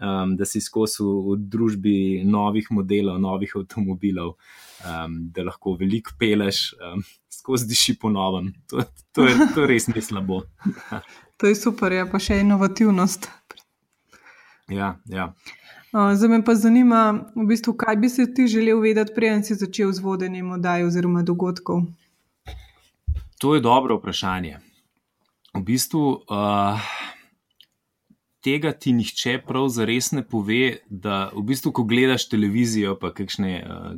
um, 0.00 0.32
da 0.36 0.48
si 0.48 0.60
skozi 0.60 1.04
v 1.04 1.36
družbi 1.36 2.22
novih 2.24 2.70
modelov, 2.70 3.20
novih 3.20 3.52
avtomobilov, 3.60 4.32
um, 4.32 5.18
da 5.28 5.44
lahko 5.44 5.76
veliko 5.76 6.16
peleš, 6.18 6.72
um, 6.80 7.04
skozi 7.28 7.68
diši 7.68 7.98
po 8.00 8.08
novem. 8.08 8.54
To, 8.72 8.80
to, 9.12 9.28
je, 9.28 9.36
to 9.54 9.68
res 9.68 9.92
ni 9.92 10.00
slabo. 10.00 10.42
to 11.38 11.52
je 11.52 11.58
super, 11.60 11.92
ja, 11.92 12.08
pa 12.08 12.16
še 12.16 12.40
inovativnost. 12.40 13.28
Ja, 14.72 14.96
ja. 15.04 15.34
Zdaj 15.92 16.30
me 16.32 16.40
pa 16.40 16.54
zanima, 16.56 17.26
v 17.36 17.44
bistvu, 17.44 17.74
kaj 17.76 17.98
bi 18.00 18.08
si 18.08 18.24
ti 18.34 18.48
želel 18.48 18.80
vedeti, 18.80 19.12
preden 19.12 19.44
si 19.44 19.52
začel 19.52 19.92
z 19.92 20.00
vodenjem 20.00 20.54
oddaj 20.56 20.86
oziroma 20.88 21.20
dogodkov. 21.20 21.84
To 23.42 23.54
je 23.54 23.60
dobro 23.60 23.96
vprašanje. 23.96 24.58
V 25.54 25.62
bistvu 25.66 26.02
uh, 26.30 26.82
tega 28.38 28.70
ti 28.72 28.92
nihče 28.94 29.40
prav 29.46 29.66
za 29.74 29.82
res 29.84 30.12
ne 30.14 30.22
pove, 30.22 30.76
da 30.86 31.24
v 31.34 31.42
bistvu, 31.48 31.72
ko 31.74 31.82
gledaš 31.82 32.28
televizijo, 32.30 32.94
pa 33.02 33.10
kakšne 33.10 33.50
uh, 33.66 33.96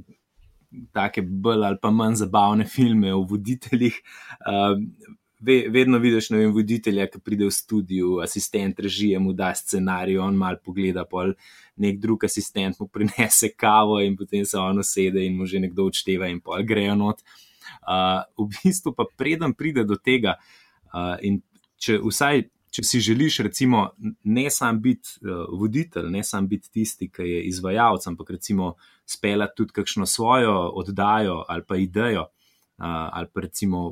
take 0.96 1.20
bolj 1.20 1.66
ali 1.68 1.78
pa 1.82 1.92
manj 1.92 2.22
zabavne 2.22 2.64
filme 2.64 3.12
o 3.14 3.20
voditeljih. 3.20 4.00
Uh, 4.40 4.80
Ve, 5.44 5.66
vedno 5.68 5.98
vidiš 6.00 6.30
na 6.32 6.38
voditelja, 6.48 7.04
ki 7.12 7.18
pride 7.20 7.44
v 7.44 7.52
studio, 7.52 8.14
asistent 8.24 8.78
režije 8.80 9.18
mu 9.20 9.34
da 9.36 9.50
scenarij, 9.52 10.16
on 10.16 10.38
mal 10.40 10.56
pogleda, 10.64 11.02
pol 11.04 11.34
nek 11.84 11.98
drug 12.00 12.24
asistent 12.24 12.78
mu 12.80 12.86
prinese 12.88 13.50
kavo 13.52 13.98
in 14.00 14.16
potem 14.16 14.46
se 14.48 14.56
on 14.56 14.80
usede 14.80 15.26
in 15.26 15.36
mu 15.36 15.44
že 15.44 15.60
nekdo 15.60 15.90
odšteva 15.90 16.30
in 16.32 16.40
pol 16.40 16.64
grejo 16.64 16.94
not. 16.96 17.20
Uh, 17.20 17.53
v 17.86 18.48
bistvu 18.52 18.94
pa 18.96 19.06
preden 19.16 19.54
pride 19.54 19.84
do 19.84 19.96
tega, 19.96 20.38
uh, 20.92 21.16
in 21.22 21.42
če 21.78 22.00
vsaj. 22.02 22.48
Če 22.74 22.82
si 22.82 22.98
želiš, 22.98 23.36
recimo, 23.46 23.84
ne 24.26 24.48
samo 24.50 24.80
biti 24.82 25.20
uh, 25.22 25.44
voditelj, 25.60 26.08
ne 26.10 26.24
samo 26.26 26.50
biti 26.50 26.72
tisti, 26.74 27.06
ki 27.06 27.22
je 27.22 27.44
izvajalec, 27.46 28.02
ampak 28.10 28.32
recimo 28.34 28.72
speljati 29.06 29.54
tudi 29.60 29.76
kakšno 29.76 30.08
svojo 30.10 30.56
oddajo 30.82 31.44
ali 31.48 31.62
pa 31.68 31.78
idejo, 31.78 32.24
uh, 32.26 32.88
ali 33.14 33.30
pa 33.30 33.44
recimo 33.46 33.84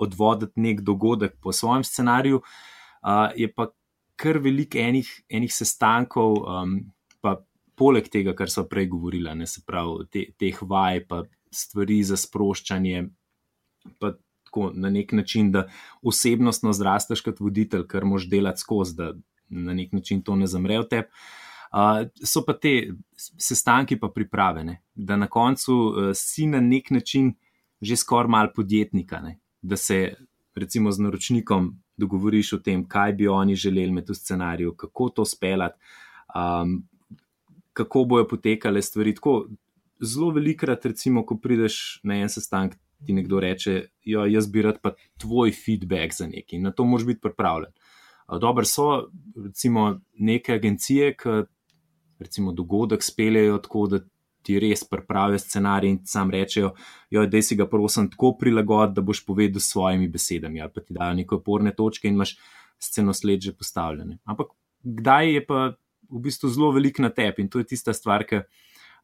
odvoditi 0.00 0.60
nek 0.60 0.80
dogodek 0.80 1.36
po 1.42 1.52
svojem 1.52 1.84
scenariju, 1.84 2.40
uh, 2.40 3.28
je 3.36 3.50
pa 3.52 3.68
kar 4.16 4.38
veliko 4.38 4.78
enih, 4.78 5.10
enih 5.28 5.52
sestankov, 5.52 6.38
um, 6.48 6.78
pa 7.20 7.36
poleg 7.76 8.08
tega, 8.08 8.34
kar 8.38 8.50
so 8.50 8.64
prej 8.70 8.88
govorili, 8.92 9.34
ne 9.34 9.46
se 9.46 9.62
pravi, 9.66 10.06
te, 10.10 10.24
teh 10.38 10.62
vaj, 10.62 11.04
pa 11.10 11.24
stvari 11.52 12.00
za 12.06 12.16
sproščanje, 12.16 13.04
pa 13.98 14.12
tako 14.44 14.70
na 14.74 14.90
nek 14.90 15.12
način, 15.12 15.52
da 15.52 15.68
osebnostno 16.02 16.72
zrasteš 16.72 17.20
kot 17.20 17.40
voditelj, 17.40 17.86
kar 17.86 18.04
moš 18.04 18.28
delati 18.30 18.60
skozi, 18.60 18.96
da 18.96 19.12
na 19.48 19.74
nek 19.74 19.92
način 19.92 20.22
to 20.22 20.36
ne 20.36 20.46
zamre 20.46 20.78
v 20.78 20.88
tebi. 20.90 21.08
Uh, 21.74 22.06
so 22.22 22.44
pa 22.46 22.54
te 22.54 22.92
sestanki 23.18 23.98
pa 23.98 24.08
pripravljene, 24.08 24.82
da 24.94 25.16
na 25.16 25.26
koncu 25.26 25.74
uh, 25.74 26.10
si 26.14 26.46
na 26.46 26.60
nek 26.60 26.90
način 26.90 27.34
že 27.80 27.96
skoraj 27.96 28.30
mal 28.30 28.48
podjetnika, 28.54 29.20
ne? 29.20 29.38
da 29.62 29.76
se 29.76 30.14
recimo 30.54 30.92
z 30.92 31.00
naročnikom 31.00 31.74
dogovoriš 31.96 32.52
o 32.52 32.58
tem, 32.58 32.84
kaj 32.88 33.12
bi 33.12 33.28
oni 33.28 33.54
želeli 33.54 33.92
med 33.92 34.08
v 34.08 34.14
scenariju, 34.14 34.74
kako 34.76 35.08
to 35.08 35.24
speljati, 35.24 35.78
um, 36.34 36.88
kako 37.72 38.04
bojo 38.04 38.28
potekale 38.28 38.82
stvari. 38.82 39.14
Tako, 39.14 39.48
zelo 40.00 40.30
velikrat, 40.30 40.86
recimo, 40.86 41.26
ko 41.26 41.36
prideš 41.36 42.00
na 42.02 42.16
en 42.22 42.28
sestanek, 42.28 42.76
ti 43.06 43.12
nekdo 43.12 43.40
reče: 43.40 43.88
ja, 44.04 44.26
Jaz 44.26 44.48
bi 44.52 44.62
rad 44.62 44.80
pa 44.82 44.94
tvoj 45.18 45.52
feedback 45.52 46.14
za 46.16 46.26
nekaj 46.26 46.56
in 46.58 46.62
na 46.62 46.72
to 46.72 46.84
moraš 46.84 47.06
biti 47.06 47.20
pripravljen. 47.20 47.72
Dobro, 48.40 48.64
so 48.64 49.10
recimo 49.44 50.00
neke 50.14 50.54
agencije, 50.54 51.12
ki 51.16 51.44
recimo 52.18 52.52
dogodek 52.52 53.02
speljejo 53.02 53.58
tako, 53.58 53.86
da 53.86 54.00
ti 54.44 54.58
res 54.60 54.84
pripravijo 54.88 55.38
scenarij 55.38 55.90
in 55.90 56.00
sam 56.06 56.30
rečejo: 56.30 56.74
Ja, 57.10 57.26
da 57.26 57.42
si 57.42 57.56
ga 57.56 57.66
prosim 57.68 58.10
tako 58.10 58.34
prilagoditi, 58.40 58.96
da 58.96 59.02
boš 59.04 59.24
povedal 59.26 59.60
s 59.60 59.70
svojimi 59.72 60.08
besedami 60.08 60.60
ali 60.60 60.72
pa 60.74 60.80
ti 60.80 60.94
dajo 60.94 61.14
neke 61.14 61.34
oporne 61.34 61.74
točke 61.74 62.08
in 62.08 62.14
imaš 62.14 62.36
sceno 62.78 63.12
sled 63.12 63.40
že 63.40 63.54
postavljene. 63.56 64.18
Ampak 64.24 64.52
kdaj 64.82 65.34
je 65.34 65.46
pa 65.46 65.72
v 66.10 66.20
bistvu 66.20 66.48
zelo 66.48 66.70
velik 66.72 66.98
na 66.98 67.10
tebi 67.10 67.42
in 67.42 67.48
to 67.48 67.58
je 67.58 67.72
tista 67.72 67.92
stvar, 67.92 68.26
ki. 68.28 68.44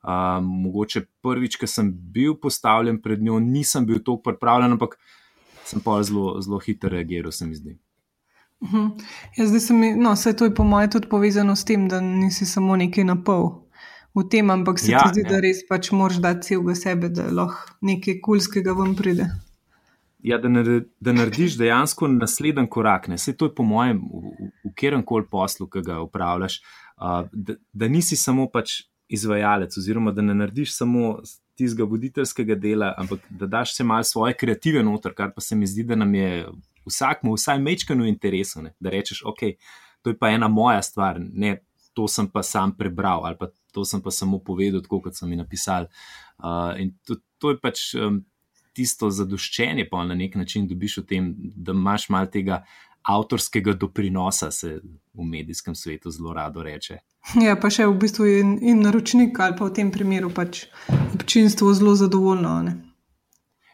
Um, 0.00 0.47
mogoče 0.64 1.02
prvič, 1.21 1.59
ko 1.61 1.69
sem 1.69 1.90
bil 1.92 2.35
postavljen 2.40 3.02
pred 3.04 3.21
njo, 3.23 3.37
nisem 3.40 3.85
bil 3.87 3.99
tako 4.00 4.23
pripravljen, 4.30 4.73
ampak 4.73 4.97
sem 5.69 5.83
pa 5.85 5.99
zelo, 6.02 6.38
zelo 6.40 6.59
hitro 6.59 6.88
reagiral, 6.88 7.33
se 7.33 7.47
mi 7.47 7.54
zdi. 7.54 7.76
Uh 8.61 8.73
-huh. 8.73 8.90
ja, 9.37 9.47
zdaj 9.47 9.61
se 9.61 9.75
mi, 9.75 9.95
no, 9.97 10.12
vse 10.12 10.37
to 10.37 10.45
je 10.45 10.54
po 10.54 10.64
mojem 10.64 10.90
tudi 10.90 11.09
povezano 11.09 11.57
s 11.57 11.64
tem, 11.64 11.88
da 11.88 12.00
nisi 12.00 12.47
samo 12.47 12.76
nekaj 12.76 13.04
na 13.04 13.16
pol 13.25 13.71
v 14.14 14.28
tem, 14.28 14.50
ampak 14.50 14.78
se 14.78 14.92
ja, 14.92 15.02
ti 15.02 15.09
zdi, 15.09 15.23
ja. 15.25 15.28
da 15.28 15.40
res 15.40 15.62
pač 15.69 15.92
moraš 15.95 16.19
dati 16.23 16.50
celega 16.50 16.75
sebe, 16.75 17.09
da 17.09 17.28
lahko 17.30 17.78
nekaj 17.80 18.21
kulskega 18.21 18.75
vam 18.75 18.97
pride. 18.99 19.28
Ja, 20.23 20.37
da, 20.38 20.50
nared, 20.52 20.90
da 21.00 21.14
narediš 21.16 21.57
dejansko 21.57 22.09
naslednji 22.09 22.69
korak. 22.69 23.09
Vse 23.09 23.33
to 23.37 23.49
je 23.49 23.54
po 23.54 23.64
mojem, 23.64 24.02
v, 24.04 24.35
v, 24.37 24.50
v 24.69 24.73
kjerem 24.76 25.04
koli 25.07 25.25
poslu, 25.30 25.69
ki 25.71 25.80
ga 25.87 26.00
upravljaš, 26.04 26.59
uh, 27.00 27.23
da, 27.33 27.57
da 27.73 27.88
nisi 27.88 28.19
samo 28.21 28.50
pač 28.52 28.83
izvajalec, 29.11 29.76
oziroma 29.76 30.12
da 30.14 30.23
ne 30.23 30.35
narediš 30.35 30.75
samo 30.76 31.19
tistega 31.59 31.85
voditeljskega 31.85 32.55
dela, 32.55 32.95
ampak 32.99 33.26
da 33.31 33.47
daš 33.47 33.75
se 33.76 33.85
malo 33.85 34.05
svoje 34.05 34.35
kreative 34.35 34.83
noter, 34.83 35.14
kar 35.14 35.33
pa 35.35 35.40
se 35.40 35.57
mi 35.57 35.67
zdi, 35.67 35.83
da 35.85 35.99
nam 35.99 36.14
je 36.14 36.47
vsakmu 36.87 37.35
vsaj 37.35 37.59
mečkano 37.59 38.07
interesu, 38.07 38.62
ne? 38.62 38.73
da 38.81 38.90
rečeš, 38.90 39.23
ok, 39.26 39.43
to 40.02 40.11
je 40.11 40.19
pa 40.19 40.31
ena 40.31 40.49
moja 40.49 40.83
stvar, 40.83 41.21
ne 41.21 41.59
to 41.93 42.09
sem 42.09 42.29
pa 42.31 42.43
sam 42.43 42.73
prebral 42.76 43.26
ali 43.26 43.37
pa 43.37 43.50
to 43.73 43.85
sem 43.85 44.02
pa 44.02 44.11
samo 44.11 44.38
povedal, 44.38 44.83
tako 44.83 45.00
kot 45.00 45.17
so 45.17 45.26
mi 45.26 45.37
napisali. 45.37 45.87
Uh, 46.38 46.75
in 46.81 46.95
to, 47.07 47.17
to 47.38 47.50
je 47.50 47.59
pač 47.61 47.83
um, 47.95 48.23
tisto 48.75 49.11
zadoščenje, 49.11 49.88
pa 49.90 50.05
na 50.07 50.14
nek 50.14 50.35
način 50.38 50.69
dobiš 50.69 51.00
v 51.02 51.07
tem, 51.07 51.31
da 51.57 51.75
imaš 51.76 52.09
malo 52.09 52.31
tega 52.31 52.62
avtorskega 53.02 53.73
doprinosa, 53.73 54.50
se 54.50 54.80
v 55.14 55.25
medijskem 55.25 55.75
svetu 55.75 56.11
zelo 56.11 56.35
rado 56.35 56.62
reče. 56.62 56.99
Ja, 57.40 57.57
pa 57.61 57.71
še 57.73 57.87
v 57.87 57.97
bistvu 58.00 58.26
in, 58.40 58.54
in 58.64 58.83
naročnik, 58.85 59.38
ali 59.40 59.57
pa 59.57 59.69
v 59.69 59.75
tem 59.76 59.90
primeru 59.92 60.30
pač 60.33 60.66
občinstvo 61.14 61.73
zelo 61.76 61.95
zadovoljno. 61.97 62.54
Ne? 62.64 62.75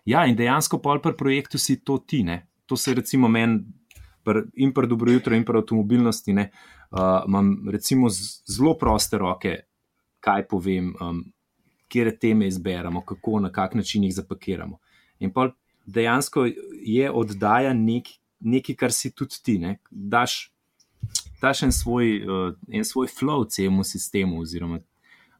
Ja, 0.06 0.26
in 0.26 0.38
dejansko 0.38 0.78
pol 0.82 1.02
pri 1.02 1.16
projektu 1.18 1.58
si 1.58 1.80
to 1.82 1.98
ti. 1.98 2.22
Ne? 2.26 2.46
To 2.66 2.76
se 2.78 2.94
recimo 2.94 3.28
meni, 3.28 3.62
in 4.54 4.72
pri 4.74 4.90
dobro 4.90 5.12
jutro, 5.12 5.34
in 5.34 5.44
pri 5.44 5.62
avtomobilnosti, 5.62 6.32
ne, 6.34 6.50
uh, 6.90 7.22
imam 7.26 7.68
recimo 7.70 8.10
zelo 8.10 8.74
proste 8.78 9.18
roke, 9.18 9.54
kaj 10.20 10.46
povem, 10.50 10.90
um, 11.00 11.22
kje 11.88 12.16
teme 12.18 12.48
izberemo, 12.50 13.04
kako 13.06 13.40
na 13.40 13.52
kak 13.52 13.74
način 13.74 14.04
jih 14.04 14.14
zapakiramo. 14.14 14.78
In 15.22 15.32
pa 15.32 15.50
dejansko 15.86 16.48
je 16.82 17.10
oddaja 17.10 17.72
nek, 17.72 18.10
nekaj, 18.40 18.76
kar 18.76 18.92
si 18.92 19.10
tudi 19.10 19.42
ti. 19.42 19.58
Ne? 19.58 19.78
Daš 19.90 20.56
daš 21.40 21.62
en 21.62 21.72
svoj, 21.72 22.22
uh, 22.22 22.54
en 22.68 22.84
svoj 22.84 23.06
flow 23.06 23.46
celemu 23.48 23.84
sistemu, 23.84 24.40
oziroma 24.40 24.78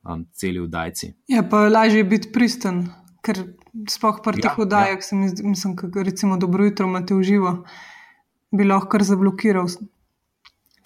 um, 0.02 0.26
celi 0.32 0.60
vdajci. 0.60 1.12
Ja, 1.28 1.42
pa 1.50 1.68
lažje 1.68 1.98
je 1.98 2.04
biti 2.04 2.32
pristen, 2.32 2.86
ker 3.24 3.42
spoh 3.90 4.20
pri 4.24 4.42
teh 4.42 4.58
vdajah, 4.58 4.98
ja. 5.12 5.18
mislim, 5.42 5.76
da 5.82 6.02
recimo 6.02 6.36
dobro 6.36 6.64
jutro 6.64 6.86
imate 6.86 7.14
v 7.14 7.22
živo, 7.22 7.56
bi 8.50 8.64
lahko 8.64 8.88
kar 8.88 9.02
zablokiral. 9.02 9.68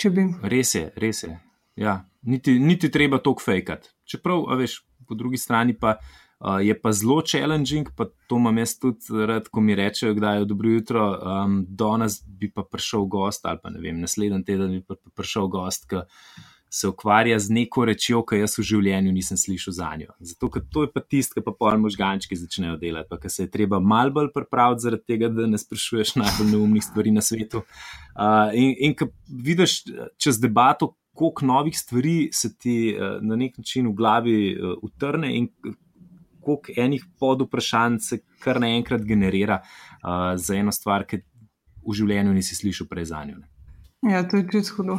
Bi... 0.00 0.22
Res 0.42 0.74
je, 0.74 0.86
res 0.96 1.22
je. 1.22 1.34
Ja, 1.76 2.04
niti, 2.22 2.58
niti 2.58 2.90
treba 2.90 3.18
toliko 3.18 3.42
fejkati. 3.44 3.90
Čeprav, 4.04 4.46
veš, 4.56 4.80
po 5.08 5.14
drugi 5.14 5.36
strani 5.36 5.74
pa 5.76 5.98
uh, 6.40 6.58
je 6.64 6.74
pa 6.80 6.92
zelo 6.92 7.20
challenging, 7.26 7.88
pa 7.96 8.08
to 8.26 8.36
imam 8.36 8.58
jaz 8.58 8.78
tudi 8.78 9.26
rad, 9.26 9.48
ko 9.48 9.60
mi 9.60 9.74
rečejo, 9.74 10.14
da 10.14 10.34
je 10.34 10.44
dobro 10.44 10.70
jutro, 10.70 11.04
um, 11.22 11.66
do 11.68 11.96
nas 11.96 12.22
bi 12.26 12.50
pa 12.52 12.62
prišel 12.62 13.04
gost 13.04 13.46
ali 13.46 13.58
pa 13.62 13.70
ne 13.70 13.80
vem, 13.80 14.00
naslednji 14.00 14.44
teden 14.44 14.70
bi 14.78 14.82
pa 14.82 14.94
prišel 15.16 15.48
gost, 15.48 15.88
ki 15.90 16.04
se 16.70 16.88
ukvarja 16.88 17.38
z 17.38 17.50
neko 17.50 17.84
rečjo, 17.84 18.22
ki 18.22 18.38
jaz 18.44 18.54
v 18.58 18.64
življenju 18.68 19.12
nisem 19.12 19.38
slišal 19.40 19.74
za 19.74 19.88
njo. 19.98 20.12
Zato, 20.22 20.50
ker 20.54 20.62
to 20.70 20.84
je 20.84 20.90
pa 20.94 21.02
tisto, 21.02 21.34
ki 21.34 21.42
pa 21.42 21.54
pol 21.58 21.80
možgančki 21.82 22.38
začnejo 22.38 22.76
delati, 22.78 23.10
pa 23.10 23.18
ker 23.18 23.32
se 23.32 23.42
je 23.42 23.50
treba 23.50 23.80
mal 23.82 24.12
bolj 24.14 24.30
pripraviti 24.34 24.86
zaradi 24.86 25.06
tega, 25.10 25.32
da 25.34 25.48
ne 25.50 25.58
sprašuješ 25.58 26.14
najbolj 26.22 26.52
neumnih 26.52 26.86
stvari 26.86 27.14
na 27.16 27.24
svetu. 27.26 27.64
Uh, 28.14 28.54
in 28.54 28.76
in 28.86 28.94
ko 28.94 29.10
vidiš 29.26 29.80
čez 30.14 30.38
debato, 30.38 30.92
koliko 31.10 31.46
novih 31.50 31.78
stvari 31.78 32.30
se 32.32 32.54
ti 32.54 32.94
uh, 32.94 33.18
na 33.18 33.36
nek 33.36 33.58
način 33.58 33.90
v 33.90 33.96
glavi 33.98 34.38
uh, 34.54 34.78
utrne 34.86 35.34
in 35.36 35.50
koliko 36.50 36.80
enih 36.80 37.04
pod 37.18 37.42
vprašanj 37.46 37.98
se 37.98 38.18
kar 38.42 38.60
naenkrat 38.60 39.02
generira 39.06 39.60
uh, 39.62 40.36
za 40.36 40.54
eno 40.54 40.72
stvar, 40.72 41.06
ki 41.06 41.22
v 41.86 41.94
življenju 41.96 42.32
nisi 42.34 42.54
slišal 42.58 42.86
prej 42.90 43.04
za 43.12 43.24
njo. 43.24 43.40
Ja, 44.10 44.22
to 44.24 44.36
je 44.40 44.46
res 44.52 44.70
hudo. 44.72 44.98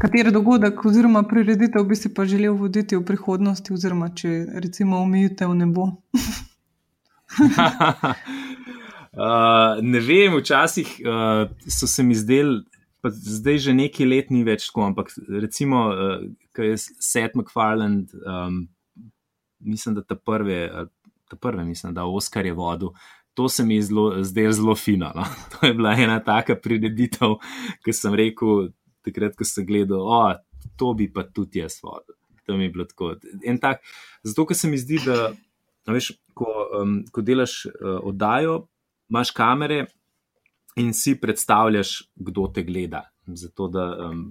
Kateri 0.00 0.32
dogodek 0.34 0.84
oziroma 0.86 1.22
prireditev 1.28 1.84
bi 1.86 1.96
si 1.96 2.10
pa 2.14 2.24
želel 2.26 2.54
voditi 2.58 2.96
v 2.96 3.04
prihodnosti, 3.06 3.72
oziroma 3.72 4.08
če 4.10 4.46
recimo 4.64 4.98
omejitev 5.04 5.54
ne 5.54 5.66
bo? 5.70 5.84
uh, 9.14 9.80
ne 9.82 10.00
vem, 10.00 10.38
včasih 10.38 10.88
uh, 11.02 11.50
so 11.70 11.86
se 11.90 12.02
mi 12.02 12.14
zdeli 12.14 12.62
pa 13.04 13.12
zdaj 13.12 13.58
že 13.68 13.72
nekaj 13.76 14.06
let 14.08 14.30
ni 14.32 14.40
več 14.48 14.70
tako, 14.70 14.88
ampak 14.88 15.12
recimo, 15.28 15.92
uh, 15.92 16.24
ko 16.56 16.64
je 16.64 16.78
Seth 16.80 17.36
MacFarlane, 17.36 18.08
um, 18.24 18.64
mislim, 19.64 19.94
da 19.94 20.02
ta 20.02 20.14
prve, 20.14 20.86
ta 21.28 21.36
prve, 21.36 21.64
mislim, 21.64 21.94
da 21.94 22.04
Oscar 22.04 22.46
je 22.46 22.52
vodil. 22.52 22.88
To 23.34 23.48
se 23.48 23.64
mi 23.64 23.76
je 23.76 23.82
zdelo 24.22 24.52
zelo 24.52 24.74
fino. 24.74 25.12
No? 25.14 25.24
To 25.60 25.66
je 25.66 25.74
bila 25.74 25.92
ena 25.92 26.20
taka 26.24 26.56
prireditev, 26.56 27.38
ki 27.84 27.92
sem 27.92 28.14
rekel, 28.14 28.68
takrat, 29.04 29.36
ko 29.36 29.44
sem 29.44 29.66
gledal, 29.66 30.00
oh, 30.00 30.34
to 30.76 30.94
bi 30.94 31.10
pa 31.12 31.24
tudi 31.26 31.58
jaz 31.58 31.80
vodil. 31.82 32.14
To 32.46 32.56
mi 32.56 32.64
je 32.64 32.70
bilo 32.70 32.84
tako. 32.84 33.14
Tak, 33.60 33.82
zato, 34.22 34.46
ker 34.46 34.56
se 34.56 34.68
mi 34.68 34.78
zdi, 34.78 35.00
da 35.04 35.92
veš, 35.92 36.12
ko, 36.34 36.48
um, 36.80 37.02
ko 37.12 37.22
delaš 37.24 37.64
uh, 37.66 37.98
oddajo, 38.04 38.66
imaš 39.10 39.30
kamere, 39.30 39.86
in 40.76 40.92
si 40.92 41.14
predstavljaš, 41.20 42.02
kdo 42.14 42.48
te 42.54 42.62
gleda. 42.62 43.04
Zato, 43.26 43.68
da 43.68 43.84
um, 44.08 44.26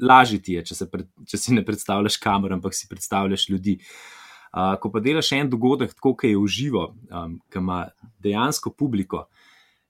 lažje 0.00 0.38
ti 0.42 0.54
je, 0.56 0.64
če, 0.70 0.86
pred, 0.90 1.08
če 1.28 1.38
si 1.38 1.54
ne 1.54 1.64
predstavljaš 1.66 2.16
kamer, 2.22 2.54
ampak 2.56 2.74
si 2.76 2.88
predstavljaš 2.88 3.48
ljudi. 3.50 3.76
Uh, 3.80 4.19
ko 4.50 4.90
pa 4.90 5.00
delaš 5.00 5.32
en 5.32 5.50
dogodek, 5.50 5.94
tako 5.94 6.14
kot 6.14 6.26
je 6.26 6.38
v 6.38 6.46
živo, 6.50 6.86
um, 7.10 7.36
ki 7.50 7.60
ima 7.62 7.84
dejansko 8.22 8.72
publiko, 8.74 9.26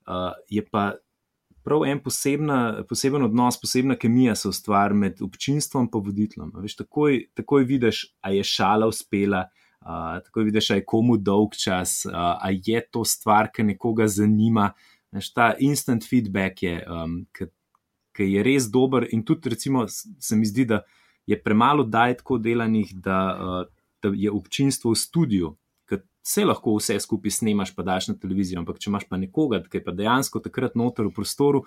uh, 0.06 0.32
je 0.48 0.64
pa 0.66 0.92
prav 1.64 1.84
en 1.84 2.00
posebna, 2.02 2.84
poseben 2.88 3.24
odnos, 3.24 3.60
posebna 3.60 3.96
kemija 3.96 4.34
se 4.34 4.48
ustvari 4.48 4.94
med 4.94 5.22
občinstvom 5.22 5.88
in 5.92 6.04
voditeljem. 6.04 6.52
Veš, 6.62 6.76
takoj, 6.76 7.24
takoj 7.34 7.64
vidiš, 7.64 8.06
a 8.20 8.32
je 8.32 8.44
šala 8.44 8.88
uspela, 8.88 9.46
uh, 9.80 10.20
takoj 10.24 10.44
vidiš, 10.44 10.70
a 10.70 10.80
je 10.80 10.84
komu 10.84 11.16
dolg 11.16 11.56
čas, 11.56 12.04
uh, 12.06 12.14
a 12.14 12.48
je 12.50 12.80
to 12.90 13.04
stvar, 13.04 13.50
ki 13.52 13.62
nekoga 13.62 14.08
zanima. 14.08 14.72
Neš, 15.12 15.32
ta 15.34 15.54
instant 15.58 16.04
feedback 16.06 16.62
je, 16.62 16.78
um, 16.86 17.24
ki 17.32 18.24
je 18.24 18.42
res 18.42 18.68
dober, 18.70 19.08
in 19.10 19.24
tudi, 19.24 19.48
recimo, 19.50 19.86
se 19.88 20.36
mi 20.36 20.46
zdi, 20.46 20.64
da 20.64 20.82
je 21.26 21.38
premalo 21.42 21.84
daj 21.84 22.20
tako 22.20 22.38
delanih, 22.38 22.92
da, 22.94 23.20
uh, 23.36 23.79
da 24.02 24.12
je 24.14 24.30
občinstvo 24.30 24.94
v 24.94 24.98
studiu, 24.98 25.54
ker 25.88 26.02
se 26.22 26.44
lahko 26.44 26.76
vse 26.78 26.98
skupaj 27.00 27.30
snemaš, 27.30 27.74
pa 27.76 27.82
daš 27.86 28.10
na 28.12 28.16
televizijo. 28.18 28.60
Ampak, 28.62 28.78
če 28.80 28.90
imaš 28.90 29.06
pa 29.08 29.20
nekoga, 29.20 29.62
ki 29.62 29.80
je 29.80 29.84
pa 29.84 29.94
dejansko 29.96 30.42
takrat 30.44 30.76
noter 30.78 31.08
v 31.08 31.14
prostoru, 31.16 31.64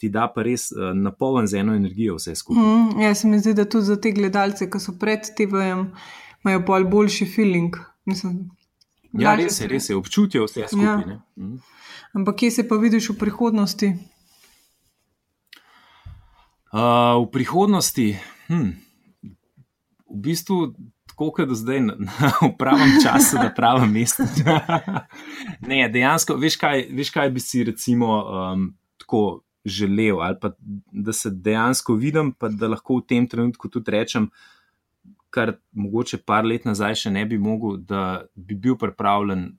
ti 0.00 0.10
da 0.10 0.26
pa 0.28 0.42
res 0.46 0.70
uh, 0.72 0.90
napoln 0.96 1.46
z 1.46 1.62
eno 1.62 1.74
energijo 1.76 2.18
vse 2.18 2.34
skupaj. 2.38 2.62
Mm, 2.62 3.00
ja, 3.04 3.14
se 3.14 3.28
mi 3.28 3.38
zdi, 3.38 3.54
da 3.54 3.64
tudi 3.68 3.90
za 3.92 3.96
te 4.00 4.12
gledalce, 4.12 4.68
ki 4.70 4.82
so 4.82 4.96
pred 5.00 5.26
TV-jem, 5.36 5.86
imajo 6.44 6.64
bolj 6.66 6.88
boljši 6.90 7.28
feeling. 7.36 7.78
Mislim, 8.04 8.48
ja, 9.12 9.36
res 9.38 9.60
je, 9.60 9.68
res 9.70 9.88
je, 9.88 9.96
občutijo 9.96 10.48
vse 10.48 10.66
skupaj. 10.72 11.14
Ja. 11.14 11.20
Ampak 12.14 12.42
kje 12.42 12.50
se 12.50 12.68
pa 12.68 12.76
vidiš 12.76 13.10
v 13.14 13.18
prihodnosti? 13.22 13.94
Uh, 16.74 17.22
v 17.22 17.30
prihodnosti, 17.30 18.08
hm, 18.50 18.70
v 20.10 20.18
bistvu, 20.26 20.74
tako 21.14 21.30
kot 21.30 21.52
zdaj, 21.54 21.80
v 22.42 22.50
pravem 22.58 22.96
času, 22.98 23.38
na 23.38 23.52
pravem 23.54 23.92
mestu. 23.94 24.26
ne, 25.70 25.84
dejansko, 25.88 26.34
veš 26.42 26.58
kaj, 26.58 26.88
veš, 26.90 27.12
kaj 27.14 27.30
bi 27.30 27.42
si 27.42 27.62
recimo 27.64 28.16
um, 28.18 28.66
tako 28.98 29.44
želel, 29.64 30.18
ali 30.20 30.36
pa 30.42 30.50
da 30.92 31.12
se 31.14 31.30
dejansko 31.30 31.94
vidim, 31.94 32.32
pa 32.34 32.50
da 32.50 32.68
lahko 32.68 32.98
v 32.98 33.06
tem 33.14 33.28
trenutku 33.30 33.70
tudi 33.70 33.94
rečem, 33.94 34.26
kar 35.30 35.54
mogoče 35.72 36.18
par 36.26 36.44
let 36.44 36.66
nazaj 36.66 36.98
še 37.06 37.14
ne 37.14 37.22
bi 37.26 37.38
mogel, 37.38 37.78
da 37.78 38.24
bi 38.34 38.58
bil 38.58 38.76
pripravljen. 38.78 39.52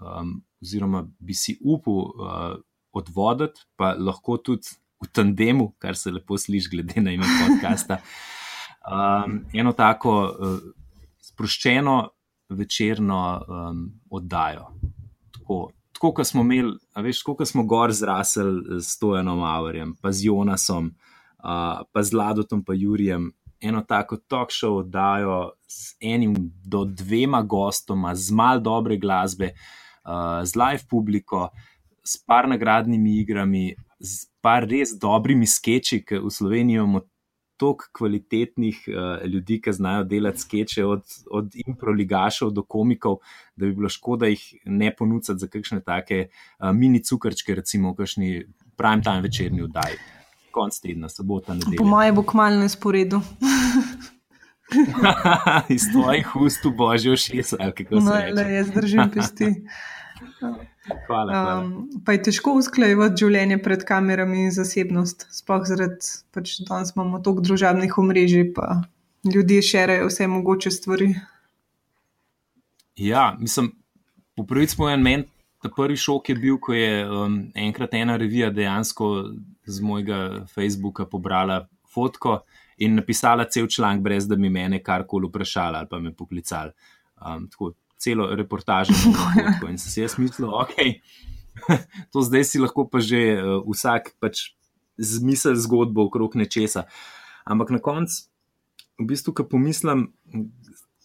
Um, 0.00 0.38
oziroma 0.62 1.02
bi 1.18 1.34
si 1.36 1.58
upal 1.60 1.98
uh, 2.00 2.54
odvoditi, 2.92 3.66
pa 3.76 3.94
lahko 3.98 4.36
tudi 4.36 4.68
v 5.00 5.08
tandemu, 5.12 5.72
kar 5.80 5.96
se 5.96 6.12
lepo 6.12 6.38
sliši, 6.38 6.70
glede 6.72 7.02
na 7.02 7.16
ime 7.16 7.26
podcasta. 7.40 7.98
Um, 8.80 9.42
eno 9.52 9.74
tako 9.76 10.12
uh, 10.24 10.60
sproščeno 11.40 12.08
večerno 12.48 13.40
um, 13.48 14.00
oddajo. 14.10 14.66
Tako, 15.32 15.70
tako 15.92 16.12
kot 16.12 16.26
smo 16.26 16.42
imeli, 16.42 16.74
veš, 16.96 17.22
kot 17.22 17.48
smo 17.48 17.64
gor 17.64 17.92
zrasli 17.92 18.80
s 18.80 18.98
Tojanom 18.98 19.42
Averjem, 19.42 19.94
pa 20.02 20.12
z 20.12 20.26
Jonasom, 20.26 20.90
uh, 21.38 21.80
pa 21.92 22.02
z 22.02 22.12
Ladotom, 22.12 22.64
pa 22.64 22.74
Jurijem. 22.76 23.30
Eno 23.60 23.82
tako 23.88 24.16
talk 24.16 24.52
show 24.52 24.80
oddajo 24.80 25.52
s 25.68 25.94
enim 26.00 26.34
do 26.64 26.84
dvema 26.84 27.42
gostoma, 27.42 28.14
z 28.14 28.32
mal 28.32 28.60
dobre 28.60 28.96
glasbe, 28.96 29.52
uh, 30.04 30.44
z 30.44 30.56
live 30.56 30.84
publiko, 30.90 31.48
s 32.04 32.20
par 32.26 32.48
nagradnimi 32.48 33.20
igrami, 33.20 33.74
s 34.00 34.26
par 34.40 34.64
res 34.68 34.92
dobrimi 34.98 35.46
sketchi, 35.46 36.02
ki 36.04 36.20
v 36.20 36.32
Sloveniji 36.32 36.80
imamo 36.80 37.04
toliko 37.60 37.84
kvalitetnih 37.92 38.78
uh, 38.88 39.26
ljudi, 39.28 39.58
ki 39.60 39.72
znajo 39.76 40.04
delati 40.08 40.40
sketche, 40.40 40.84
od, 40.84 41.02
od 41.30 41.52
improligašov 41.66 42.54
do 42.56 42.62
komikov, 42.62 43.18
da 43.56 43.66
bi 43.66 43.74
bilo 43.76 43.88
škoda 43.92 44.30
jih 44.30 44.46
ne 44.64 44.88
ponuditi 44.96 45.36
za 45.36 45.48
kakšne 45.48 45.82
take 45.84 46.22
uh, 46.30 46.70
mini 46.72 47.02
cukrčke, 47.04 47.54
recimo 47.54 47.92
v 47.92 48.00
kakšni 48.00 48.30
prime 48.80 49.04
time 49.04 49.20
večerni 49.20 49.62
vdaji. 49.68 50.00
Konc 50.56 50.80
tedna, 50.80 51.12
sobota, 51.12 51.54
nedelja. 51.54 51.78
Po 51.78 51.90
mojem 51.90 52.16
bo 52.16 52.24
kmalno 52.32 52.68
sporedu. 52.68 53.20
Iz 55.76 55.90
tvojih 55.92 56.36
ust, 56.36 56.66
božje, 56.76 57.16
všeč, 57.16 57.54
ali 57.58 57.72
kako 57.76 58.00
se 58.00 58.20
reče. 58.22 58.34
Ne, 58.40 58.54
jaz 58.54 58.70
držim 58.70 59.10
pesti. 59.14 59.54
Hvala. 61.06 61.32
hvala. 61.32 61.56
Um, 61.60 61.88
pa 62.04 62.14
je 62.16 62.22
težko 62.28 62.54
usklajevati 62.60 63.24
življenje 63.24 63.58
pred 63.62 63.84
kamerami 63.86 64.46
in 64.46 64.54
zasebnost, 64.54 65.26
sploh 65.34 65.66
zaradi 65.68 66.12
pač, 66.34 66.58
da 66.60 66.74
danes 66.74 66.94
imamo 66.96 67.20
toliko 67.24 67.46
družabnih 67.48 67.98
omrežij, 68.02 68.46
pa 68.56 68.82
ljudje 69.24 69.62
širijo 69.72 70.08
vse 70.08 70.28
mogoče 70.30 70.72
stvari. 70.74 71.12
Ja, 73.00 73.36
mislim, 73.40 73.72
po 74.36 74.46
prvi 74.46 74.66
smo 74.66 74.90
en 74.90 75.02
men. 75.02 75.28
Ta 75.60 75.68
prvi 75.76 75.96
šok 76.00 76.28
je 76.28 76.34
bil, 76.40 76.56
ko 76.56 76.72
je 76.72 77.04
um, 77.04 77.34
enkrat 77.54 77.94
ena 77.94 78.16
revija 78.16 78.48
dejansko 78.50 79.10
z 79.68 79.84
mojega 79.84 80.46
Facebooka 80.54 81.04
pobrala 81.04 81.66
fotko 81.94 82.38
in 82.80 82.94
napisala 82.96 83.44
cel 83.44 83.68
članek, 83.68 84.02
brez 84.02 84.28
da 84.28 84.36
bi 84.36 84.48
me 84.48 84.82
karkoli 84.82 85.28
vprašala 85.28 85.78
ali 85.78 85.88
pa 85.90 85.98
me 85.98 86.14
poklicala. 86.16 86.72
Um, 87.20 87.48
tako, 87.50 87.72
celo 88.00 88.30
reportažo. 88.34 88.96
No, 89.60 89.68
in 89.68 89.78
sem 89.78 89.92
si 89.92 90.00
jaz 90.00 90.16
mislil, 90.18 90.48
ok, 90.48 90.74
to 92.12 92.24
zdaj 92.24 92.48
si 92.48 92.62
lahko 92.62 92.88
pa 92.88 93.02
že 93.04 93.36
uh, 93.36 93.60
vsak 93.68 94.16
pač 94.22 94.56
zmisel 95.00 95.56
zgodbo 95.56 96.08
okrog 96.08 96.36
nečesa. 96.36 96.88
Ampak 97.44 97.72
na 97.72 97.80
koncu, 97.80 98.28
v 99.00 99.08
bistvu, 99.08 99.32
ko 99.32 99.48
pomislim, 99.48 100.10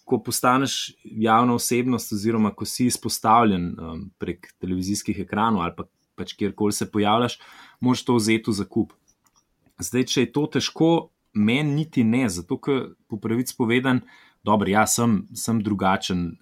ko 0.05 0.19
postaneš 0.21 0.93
javna 1.01 1.55
osebnost, 1.55 2.13
oziroma 2.13 2.51
ko 2.53 2.67
si 2.67 2.89
izpostavljen 2.91 3.71
um, 3.73 4.03
prek 4.21 4.51
televizijskih 4.61 5.23
ekranov 5.23 5.65
ali 5.65 5.73
pa, 5.77 5.87
pač 6.15 6.35
kjerkoli 6.37 6.75
se 6.75 6.87
pojavljaš, 6.91 7.39
moš 7.79 8.03
to 8.05 8.19
vzeti 8.19 8.53
za 8.53 8.67
kup. 8.67 8.93
Zdaj, 9.81 10.05
če 10.11 10.21
je 10.23 10.31
to 10.31 10.45
težko, 10.53 10.91
meni 11.33 11.81
niti 11.81 12.03
ne, 12.07 12.27
zato 12.31 12.59
ker 12.61 12.93
po 13.09 13.19
pravici 13.19 13.55
povedan, 13.57 14.03
dobro, 14.45 14.69
jaz 14.71 14.95
sem, 14.99 15.23
sem 15.35 15.59
drugačen, 15.63 16.35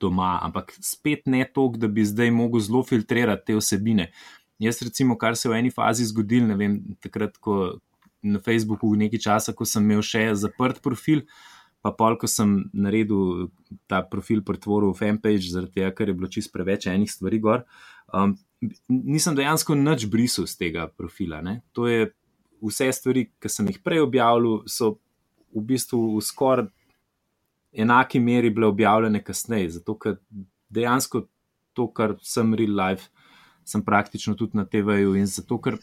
doma, 0.00 0.38
ampak 0.42 0.72
spet 0.80 1.26
ne 1.26 1.44
toliko, 1.44 1.80
da 1.82 1.88
bi 1.88 2.06
zdaj 2.06 2.30
mogel 2.34 2.62
zelo 2.64 2.82
filtrirati 2.86 3.50
te 3.50 3.56
osebine. 3.56 4.10
Jaz, 4.58 4.80
recimo, 4.82 5.18
kar 5.18 5.36
se 5.36 5.48
je 5.48 5.52
v 5.52 5.58
eni 5.60 5.70
fazi 5.70 6.06
zgodil, 6.08 6.48
ne 6.48 6.56
vem, 6.58 6.80
takrat, 7.02 7.36
ko, 7.38 7.78
na 8.22 8.40
Facebooku 8.42 8.90
nekaj 8.98 9.22
časa, 9.22 9.54
ko 9.54 9.66
sem 9.68 9.84
imel 9.86 10.02
še 10.02 10.24
zaprt 10.38 10.80
profil, 10.82 11.22
pa 11.84 11.92
pol, 11.94 12.16
ko 12.18 12.26
sem 12.26 12.56
naredil 12.74 13.48
ta 13.90 14.02
profil 14.02 14.42
pretvoril 14.46 14.90
v 14.90 14.98
fanpage, 14.98 15.52
zaradi 15.52 15.78
tega, 15.78 15.92
ker 15.94 16.10
je 16.10 16.16
bilo 16.18 16.30
čist 16.30 16.50
preveč 16.54 16.88
enih 16.90 17.10
stvari 17.10 17.38
gor. 17.42 17.62
Um, 18.10 18.34
nisem 18.88 19.36
dejansko 19.38 19.76
nič 19.78 20.08
brisal 20.10 20.48
z 20.50 20.58
tega 20.58 20.88
profila. 20.90 21.38
Ne? 21.44 21.60
To 21.78 21.86
je 21.86 22.10
vse 22.64 22.90
stvari, 22.96 23.28
ki 23.38 23.52
sem 23.52 23.70
jih 23.70 23.78
prej 23.84 24.02
objavljal, 24.02 24.64
so 24.66 24.96
v 25.54 25.62
bistvu 25.70 26.00
v 26.16 26.24
skoraj 26.24 26.66
enaki 27.72 28.20
meri 28.20 28.50
bile 28.50 28.66
objavljene 28.66 29.22
kasneje, 29.24 29.70
zato 29.78 29.96
ker 29.98 30.16
dejansko 30.68 31.26
to, 31.72 31.88
kar 31.94 32.16
sem 32.22 32.54
real 32.54 32.74
life, 32.76 33.08
sem 33.64 33.84
praktično 33.84 34.34
tudi 34.34 34.56
na 34.56 34.64
TV-ju 34.64 35.14
in 35.18 35.26
zato 35.28 35.60
ker 35.60 35.78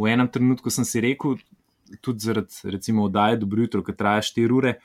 v 0.00 0.08
enem 0.08 0.28
trenutku 0.32 0.72
sem 0.72 0.84
si 0.84 1.02
rekel, 1.04 1.36
tudi 2.00 2.24
zaradi 2.24 2.72
recimo 2.72 3.04
oddaje 3.04 3.36
dobro 3.36 3.62
jutro, 3.62 3.82
ki 3.84 3.96
traja 3.96 4.22
4 4.22 4.56
ure, 4.56 4.76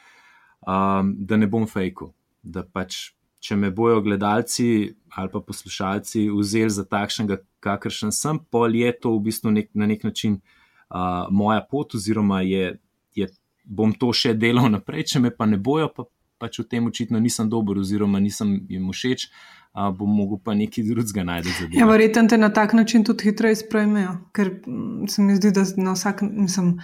um, 0.68 1.14
da 1.18 1.38
ne 1.38 1.48
bom 1.48 1.68
fejku, 1.68 2.12
da 2.44 2.64
pač. 2.66 3.12
Če 3.46 3.54
me 3.62 3.70
bojo 3.70 4.00
gledalci 4.02 4.96
ali 5.14 5.30
pa 5.30 5.38
poslušalci 5.38 6.24
vzeli 6.34 6.72
za 6.74 6.82
takšnega, 6.90 7.36
kakršen 7.62 8.10
sem, 8.16 8.40
pol 8.50 8.74
je 8.74 8.90
to 8.98 9.12
v 9.14 9.20
bistvu 9.28 9.52
nek, 9.54 9.68
na 9.78 9.86
nek 9.86 10.02
način 10.08 10.40
uh, 10.40 11.28
moja 11.30 11.62
pot, 11.62 11.94
oziroma 11.94 12.40
je, 12.42 12.72
je, 13.14 13.28
bom 13.64 13.94
to 13.94 14.10
še 14.18 14.34
delal 14.34 14.72
naprej, 14.74 15.06
če 15.12 15.22
me 15.22 15.30
pa 15.30 15.46
ne 15.46 15.60
bojo, 15.62 15.92
pa 15.94 16.08
pač 16.38 16.60
v 16.60 16.68
tem 16.70 16.88
očitno 16.88 17.20
nisem 17.20 17.50
dober, 17.50 17.80
oziroma 17.80 18.20
nisem 18.20 18.58
jim 18.70 18.90
všeč, 18.92 19.28
uh, 19.30 19.90
bom 19.96 20.12
mogel 20.12 20.40
pa 20.44 20.56
nekaj 20.58 20.88
drugega 20.88 21.26
najti. 21.28 21.72
Ja, 21.78 21.88
verjetno 21.90 22.28
te 22.30 22.38
na 22.38 22.52
tak 22.54 22.74
način 22.74 23.04
tudi 23.08 23.30
hitreje 23.30 23.62
sprejmejo, 23.64 24.18
ker 24.36 24.52
mm, 24.68 25.08
se 25.12 25.22
mi 25.22 25.36
zdi, 25.40 25.52
da 25.56 25.66
na 25.78 25.96
vsak 25.96 26.26
način. 26.28 26.80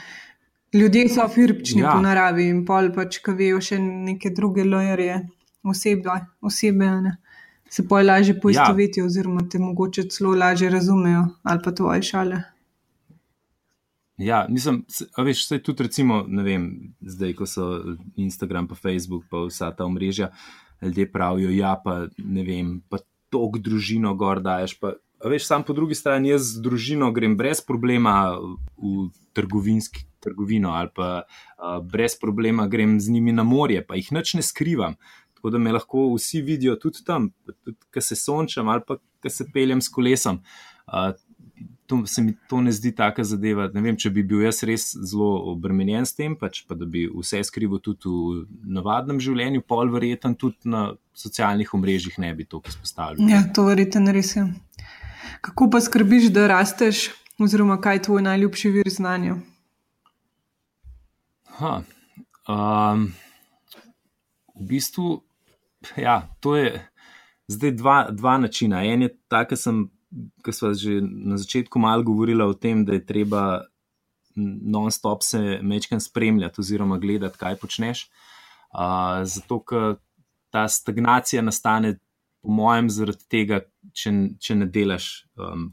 Ljudje 0.73 1.09
so 1.11 1.27
firpčni 1.27 1.81
ja. 1.81 1.91
po 1.91 1.99
naravi 1.99 2.45
in 2.47 2.63
pol 2.65 2.93
pač, 2.95 3.19
ki 3.19 3.33
vejo 3.35 3.59
še 3.59 3.79
neke 3.81 4.29
druge 4.31 4.63
lojerje, 4.63 5.17
osebe, 5.67 6.15
osebe 6.47 6.87
ne, 7.03 7.17
se 7.67 7.83
pol 7.87 8.07
lažje 8.07 8.37
poistovetijo, 8.39 9.03
ja. 9.03 9.09
oziroma 9.11 9.43
te 9.51 9.59
mogoče 9.59 10.07
celo 10.07 10.31
lažje 10.35 10.69
razumejo 10.71 11.25
ali 11.43 11.63
pa 11.65 11.75
tvoje 11.75 12.07
šale. 12.07 12.39
Ja, 14.21 14.45
mislim, 14.49 14.83
a 15.17 15.23
veš, 15.25 15.45
vse 15.45 15.57
tudi, 15.65 15.87
recimo, 15.87 16.21
ne 16.27 16.43
vem, 16.45 16.65
zdaj, 17.01 17.33
ko 17.39 17.47
so 17.49 17.67
Instagram, 18.21 18.67
pa 18.69 18.77
Facebook, 18.77 19.25
pa 19.31 19.45
vsa 19.47 19.71
ta 19.73 19.85
omrežja, 19.85 20.29
ljudje 20.81 21.07
pravijo, 21.11 21.49
ja, 21.55 21.73
pa 21.83 22.05
ne 22.17 22.43
vem, 22.45 22.75
pa 22.89 23.01
tok 23.33 23.57
družino 23.63 24.13
gor 24.19 24.43
daješ. 24.43 24.75
Pa, 24.81 24.93
a 25.21 25.31
veš, 25.31 25.47
sam 25.49 25.65
po 25.65 25.73
drugi 25.73 25.97
strani, 25.97 26.35
jaz 26.35 26.53
z 26.53 26.61
družino 26.65 27.09
grem 27.15 27.37
brez 27.39 27.63
problema 27.65 28.35
v 28.77 29.09
trgovinski 29.33 30.05
trgovino 30.21 30.75
ali 30.77 30.89
pa 30.95 31.23
a, 31.57 31.79
brez 31.81 32.13
problema 32.21 32.67
grem 32.67 32.99
z 33.01 33.09
njimi 33.09 33.33
na 33.33 33.43
morje, 33.43 33.81
pa 33.85 33.97
jih 33.97 34.11
nič 34.13 34.35
ne 34.37 34.45
skrivam. 34.45 34.95
Tako 35.33 35.49
da 35.49 35.57
me 35.57 35.73
lahko 35.73 36.11
vsi 36.13 36.43
vidijo 36.45 36.75
tudi 36.77 37.01
tam, 37.05 37.31
tudi 37.65 37.77
ko 37.93 38.01
se 38.01 38.15
sončam 38.15 38.69
ali 38.69 38.85
pa 38.87 38.99
ko 39.21 39.29
se 39.29 39.47
peljem 39.53 39.81
s 39.81 39.89
kolesom. 39.89 40.43
A, 40.85 41.13
to, 41.91 42.05
se 42.05 42.21
mi 42.21 42.33
to 42.47 42.61
ne 42.61 42.71
zdi 42.71 42.93
taka 42.95 43.23
zadeva. 43.27 43.67
Ne 43.73 43.81
vem, 43.83 43.97
če 43.99 44.09
bi 44.15 44.23
bil 44.23 44.45
jaz 44.45 44.61
res 44.63 44.85
zelo 44.95 45.27
obremenjen 45.51 46.07
s 46.07 46.15
tem, 46.15 46.37
pač 46.39 46.61
pa 46.67 46.77
da 46.79 46.87
bi 46.87 47.03
vse 47.11 47.41
skrival 47.43 47.81
tudi 47.83 48.07
v 48.07 48.45
navadnem 48.77 49.19
življenju, 49.19 49.65
pol 49.67 49.91
verjeten 49.91 50.37
tudi 50.39 50.71
na 50.71 50.85
socialnih 51.11 51.73
omrežjih 51.75 52.15
ne 52.23 52.31
bi 52.37 52.47
to 52.47 52.61
izpostavljal. 52.71 53.27
Ja, 53.27 53.43
to 53.51 53.67
verjeten 53.67 54.07
res 54.15 54.37
je. 54.37 54.47
Kako 55.43 55.67
pa 55.73 55.83
skrbiš, 55.83 56.29
da 56.31 56.47
rasteš, 56.53 57.09
oziroma 57.41 57.75
kaj 57.83 57.99
je 57.99 58.05
tvoj 58.07 58.23
najljubši 58.29 58.71
vir 58.77 58.91
znanja? 58.93 59.35
Ha, 61.59 61.73
um, 62.47 63.09
v 64.55 64.69
bistvu, 64.71 65.17
ja, 65.99 66.21
to 66.39 66.55
je 66.55 66.77
zdaj 67.51 67.75
dva, 67.75 67.97
dva 68.15 68.39
načina. 68.39 68.85
En 68.87 69.03
je 69.03 69.11
ta, 69.27 69.43
ki 69.43 69.59
sem 69.59 69.89
ki 70.43 70.53
smo 70.53 70.73
že 70.73 70.99
na 71.01 71.37
začetku 71.37 71.79
malo 71.79 72.03
govorili 72.03 72.43
o 72.43 72.53
tem, 72.53 72.85
da 72.85 72.93
je 72.93 73.05
treba 73.05 73.63
non-stop 74.35 75.23
se 75.23 75.59
mečkam 75.61 75.99
spremljati 75.99 76.61
oziroma 76.61 76.97
gledati, 76.97 77.37
kaj 77.37 77.55
počneš. 77.55 78.09
Uh, 78.71 79.23
zato, 79.27 79.59
ker 79.67 79.95
ta 80.51 80.67
stagnacija 80.67 81.41
nastane, 81.41 81.97
po 82.41 82.51
mojem, 82.51 82.89
zaradi 82.89 83.27
tega, 83.29 83.61
če, 83.93 84.11
če 84.39 84.55
ne 84.55 84.67
delaš. 84.71 85.09
Um, 85.35 85.71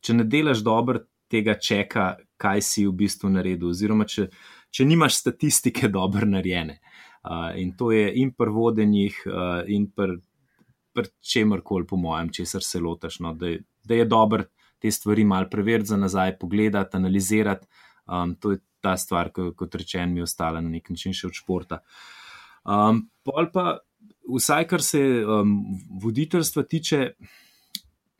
če 0.00 0.16
ne 0.16 0.24
delaš 0.24 0.62
dobro 0.64 1.02
tega 1.30 1.56
čeka, 1.58 2.14
kaj 2.40 2.62
si 2.64 2.86
v 2.86 2.94
bistvu 3.02 3.30
naredil, 3.30 3.70
oziroma 3.70 4.06
če, 4.08 4.30
če 4.70 4.86
nimaš 4.86 5.20
statistike 5.20 5.90
dobro 5.92 6.26
narejene. 6.26 6.80
Uh, 7.20 7.50
in 7.60 7.74
to 7.76 7.90
je 7.92 8.06
in 8.22 8.32
pri 8.32 8.54
vodenjih, 8.54 9.18
uh, 9.28 9.60
in 9.68 9.90
pri 9.92 10.16
čemer 11.20 11.60
koli, 11.64 11.86
po 11.86 11.96
mojem, 11.96 12.32
česar 12.32 12.62
se 12.62 12.80
lotaš, 12.80 13.20
no, 13.20 13.34
da, 13.34 13.52
da 13.84 13.94
je 13.94 14.04
dobro 14.04 14.44
te 14.80 14.90
stvari 14.90 15.24
malo 15.24 15.48
preveriti 15.50 15.88
za 15.88 15.96
nazaj, 15.96 16.38
pogledati, 16.38 16.96
analizirati. 16.96 17.66
Um, 18.06 18.34
to 18.34 18.50
je 18.50 18.58
ta 18.80 18.96
stvar, 18.96 19.28
ki, 19.32 19.52
kot 19.56 19.74
rečem, 19.74 20.12
mi 20.12 20.20
je 20.20 20.28
ostala 20.28 20.60
na 20.60 20.72
nek 20.72 20.88
način 20.90 21.14
še 21.16 21.28
od 21.28 21.36
športa. 21.36 21.82
Um, 22.64 23.04
pa, 23.24 23.78
vsaj 24.36 24.66
kar 24.70 24.82
se 24.84 25.02
um, 25.24 25.58
voditeljstva 26.02 26.64
tiče, 26.64 27.00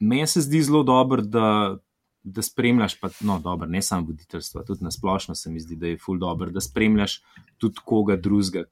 meni 0.00 0.26
se 0.26 0.44
zdi 0.46 0.62
zelo 0.62 0.82
dobro, 0.82 1.22
da. 1.22 1.76
Da 2.20 2.42
spremljaš, 2.44 2.98
pa 3.00 3.08
no, 3.24 3.38
dobro, 3.40 3.64
ne 3.64 3.80
samo 3.82 4.10
voditeljstvo, 4.10 4.60
tudi 4.68 4.84
na 4.84 4.90
splošno 4.92 5.32
se 5.34 5.48
mi 5.50 5.60
zdi, 5.60 5.78
da 5.80 5.88
je 5.88 5.96
ful 5.96 6.18
dobro, 6.20 6.50
da 6.52 6.60
spremljaš 6.60 7.14
tudi 7.56 7.80
koga 7.80 8.18
drugega, 8.20 8.66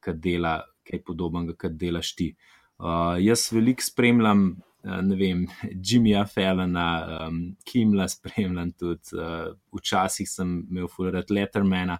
ki 0.00 0.14
dela 0.24 0.54
kaj 0.88 1.02
podobnega, 1.04 1.52
kot 1.60 1.76
delaš 1.76 2.14
ti. 2.16 2.30
Uh, 2.78 3.14
jaz 3.22 3.46
veliko 3.52 3.82
spremljam, 3.82 4.44
uh, 4.84 4.98
ne 5.06 5.16
vem, 5.16 5.46
Jimmyja 5.86 6.24
Fallona, 6.30 6.88
um, 7.28 7.40
Kimla 7.64 8.08
spremljam 8.08 8.72
tudi, 8.72 9.14
uh, 9.18 9.54
včasih 9.78 10.28
sem 10.30 10.58
imel 10.70 10.90
fulerat 10.90 11.30
Lettermana. 11.30 11.98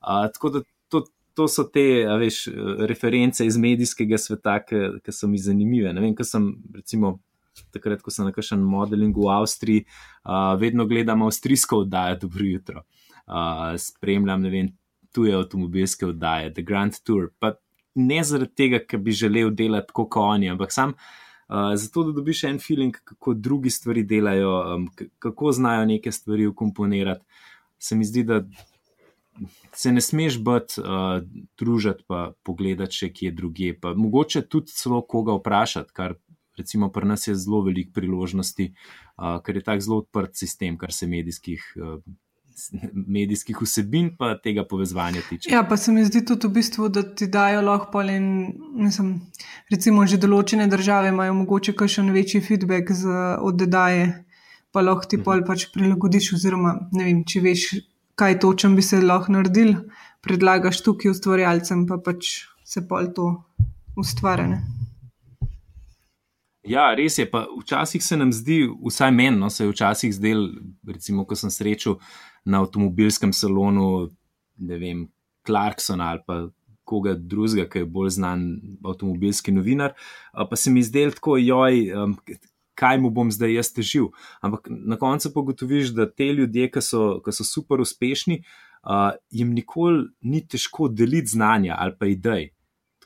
Uh, 0.00 0.26
tako 0.34 0.50
da 0.56 0.62
to, 0.88 1.04
to 1.34 1.46
so 1.48 1.64
te, 1.70 1.84
veš, 2.18 2.48
reference 2.90 3.46
iz 3.46 3.58
medijskega 3.60 4.18
sveta, 4.18 4.58
ki 4.66 5.14
so 5.14 5.30
mi 5.30 5.38
zanimive. 5.38 5.92
Ne 5.94 6.02
vem, 6.02 6.16
ko 6.18 6.26
sem, 6.26 6.50
recimo, 6.74 7.18
takrat, 7.74 8.02
ko 8.02 8.12
sem 8.12 8.26
na 8.26 8.34
kakšen 8.34 8.62
modelingu 8.66 9.26
v 9.26 9.32
Avstriji, 9.38 9.86
uh, 10.24 10.54
vedno 10.60 10.86
gledam 10.90 11.22
avstrijsko 11.26 11.84
oddajo, 11.84 12.18
dobro 12.26 12.46
jutro. 12.46 12.84
Uh, 13.30 13.76
spremljam, 13.78 14.42
ne 14.42 14.50
vem, 14.50 14.70
tuje 15.14 15.34
avtomobilske 15.34 16.06
oddaje, 16.06 16.52
The 16.54 16.66
Grand 16.66 16.98
Tour. 17.04 17.30
Pa 17.38 17.54
ne 17.94 18.22
zaradi 18.24 18.54
tega, 18.54 18.80
ker 18.86 19.00
bi 19.02 19.12
želel 19.12 19.50
delati 19.54 19.92
kot 19.92 20.16
oni, 20.16 20.50
ampak 20.50 20.72
sam 20.72 20.94
uh, 20.94 21.74
zato, 21.74 22.04
da 22.04 22.12
dobiš 22.12 22.44
en 22.44 22.58
feeling, 22.58 22.96
kako 23.04 23.34
drugi 23.34 23.70
stvari 23.70 24.02
delajo, 24.02 24.74
um, 24.74 24.88
kako 25.18 25.52
znajo 25.52 25.84
neke 25.86 26.12
stvari 26.12 26.46
ukomponirati. 26.46 27.24
Se 27.78 27.96
mi 27.96 28.04
zdi, 28.04 28.24
da 28.24 28.42
se 29.72 29.92
ne 29.92 30.00
smeš 30.00 30.38
biti 30.38 30.80
uh, 30.80 31.22
družiti, 31.58 32.04
pa 32.06 32.32
pogledati 32.42 32.94
še 32.94 33.12
kje 33.12 33.32
druge. 33.32 33.74
Pa 33.80 33.94
mogoče 33.94 34.42
tudi 34.48 34.72
celo 34.76 35.00
koga 35.02 35.34
vprašati, 35.38 35.92
kar 35.92 36.14
recimo 36.58 36.90
pri 36.92 37.08
nas 37.08 37.26
je 37.28 37.34
zelo 37.34 37.62
veliko 37.64 37.94
priložnosti, 37.96 38.72
uh, 39.16 39.38
ker 39.44 39.56
je 39.56 39.64
tak 39.64 39.80
zelo 39.80 40.02
odprt 40.04 40.36
sistem, 40.36 40.78
kar 40.78 40.92
se 40.92 41.08
medijskih. 41.08 41.64
Uh, 41.76 42.02
medijskih 42.92 43.58
vsebin, 43.62 44.10
pa 44.18 44.34
tega 44.42 44.64
povezovanja 44.68 45.22
tiče. 45.28 45.50
Ja, 45.52 45.62
pa 45.68 45.76
se 45.76 45.92
mi 45.92 46.04
zdi 46.04 46.24
tudi 46.26 46.48
v 46.48 46.54
bistvu, 46.58 46.88
da 46.88 47.02
ti 47.02 47.28
dajo 47.30 47.62
lahko 47.66 47.90
polen. 47.92 48.26
Mislim, 48.74 49.14
recimo, 49.72 50.06
že 50.06 50.20
določene 50.20 50.66
države 50.70 51.12
imajo 51.14 51.36
mogoče 51.42 51.76
kakšen 51.78 52.10
večji 52.14 52.42
feedback 52.46 52.92
z 52.96 53.14
oddaje, 53.40 54.10
pa 54.72 54.84
lahko 54.84 55.10
ti 55.10 55.20
pol 55.22 55.44
pač 55.46 55.68
prilagodiš, 55.74 56.34
oziroma 56.38 56.76
ne 56.92 57.08
vem, 57.08 57.24
če 57.24 57.44
veš, 57.46 57.68
kaj 58.20 58.40
točem 58.44 58.76
bi 58.76 58.84
se 58.84 59.00
lahko 59.02 59.38
naredil, 59.38 59.76
predlagaš 60.24 60.84
tukaj 60.86 61.14
ustvarjalcem, 61.14 61.86
pa 61.88 61.98
pač 62.04 62.36
se 62.64 62.84
pol 62.86 63.10
to 63.16 63.32
ustvarjane. 63.98 64.62
Ja, 66.70 66.90
res 66.94 67.16
je. 67.18 67.24
Pa 67.30 67.46
včasih 67.48 68.04
se 68.04 68.16
nam 68.20 68.32
zdi, 68.32 68.62
vsaj 68.84 69.10
meni, 69.16 69.38
no, 69.40 69.48
se 69.50 69.64
je 69.64 69.72
včasih 69.72 70.12
zdel, 70.14 70.44
recimo, 70.86 71.24
ko 71.24 71.36
sem 71.38 71.50
srečal 71.50 71.96
na 72.44 72.62
avtomobilskem 72.64 73.32
salonu, 73.36 74.08
ne 74.58 74.78
vem, 74.80 75.04
Clarkson 75.46 76.00
ali 76.00 76.20
pa 76.26 76.40
koga 76.84 77.14
drugega, 77.14 77.68
ki 77.70 77.84
je 77.84 77.86
bolj 77.86 78.16
znan 78.18 78.46
avtomobilski 78.84 79.54
novinar, 79.54 79.94
pa 80.32 80.56
se 80.58 80.72
mi 80.74 80.82
zdel 80.82 81.14
tako, 81.16 81.38
joj. 81.38 81.86
Kaj 82.80 82.96
mu 82.96 83.10
bom 83.12 83.28
zdaj 83.28 83.50
jaz 83.52 83.68
težil? 83.76 84.06
Ampak 84.40 84.70
na 84.70 84.96
koncu 84.96 85.28
pa 85.34 85.42
gotoviš, 85.44 85.90
da 85.92 86.06
te 86.08 86.30
ljudje, 86.32 86.70
ki 86.72 86.80
so, 86.80 87.02
ki 87.20 87.34
so 87.36 87.44
super 87.44 87.82
uspešni, 87.84 88.38
jim 89.36 89.50
nikoli 89.52 90.06
ni 90.24 90.40
težko 90.40 90.88
deliti 90.88 91.34
znanja 91.34 91.76
ali 91.76 91.92
pa 91.98 92.08
idej 92.08 92.48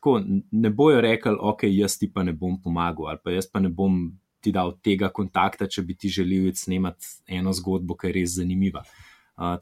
tako 0.05 0.21
ne 0.51 0.71
bojo 0.71 1.01
rekli, 1.01 1.33
ok, 1.41 1.63
jaz 1.65 1.97
ti 1.99 2.11
pa 2.13 2.23
ne 2.23 2.33
bom 2.37 2.59
pomagal, 2.63 3.07
ali 3.09 3.19
pa 3.25 3.33
jaz 3.33 3.47
pa 3.49 3.61
ne 3.61 3.71
bom 3.73 4.13
ti 4.45 4.53
dal 4.53 4.75
tega 4.85 5.09
kontakta, 5.09 5.65
če 5.67 5.83
bi 5.83 5.97
ti 5.97 6.11
želel 6.13 6.51
snemati 6.55 7.25
eno 7.27 7.53
zgodbo, 7.57 7.97
ki 7.97 8.11
je 8.11 8.13
res 8.13 8.35
zanimiva. 8.37 8.83
Uh, 8.85 9.04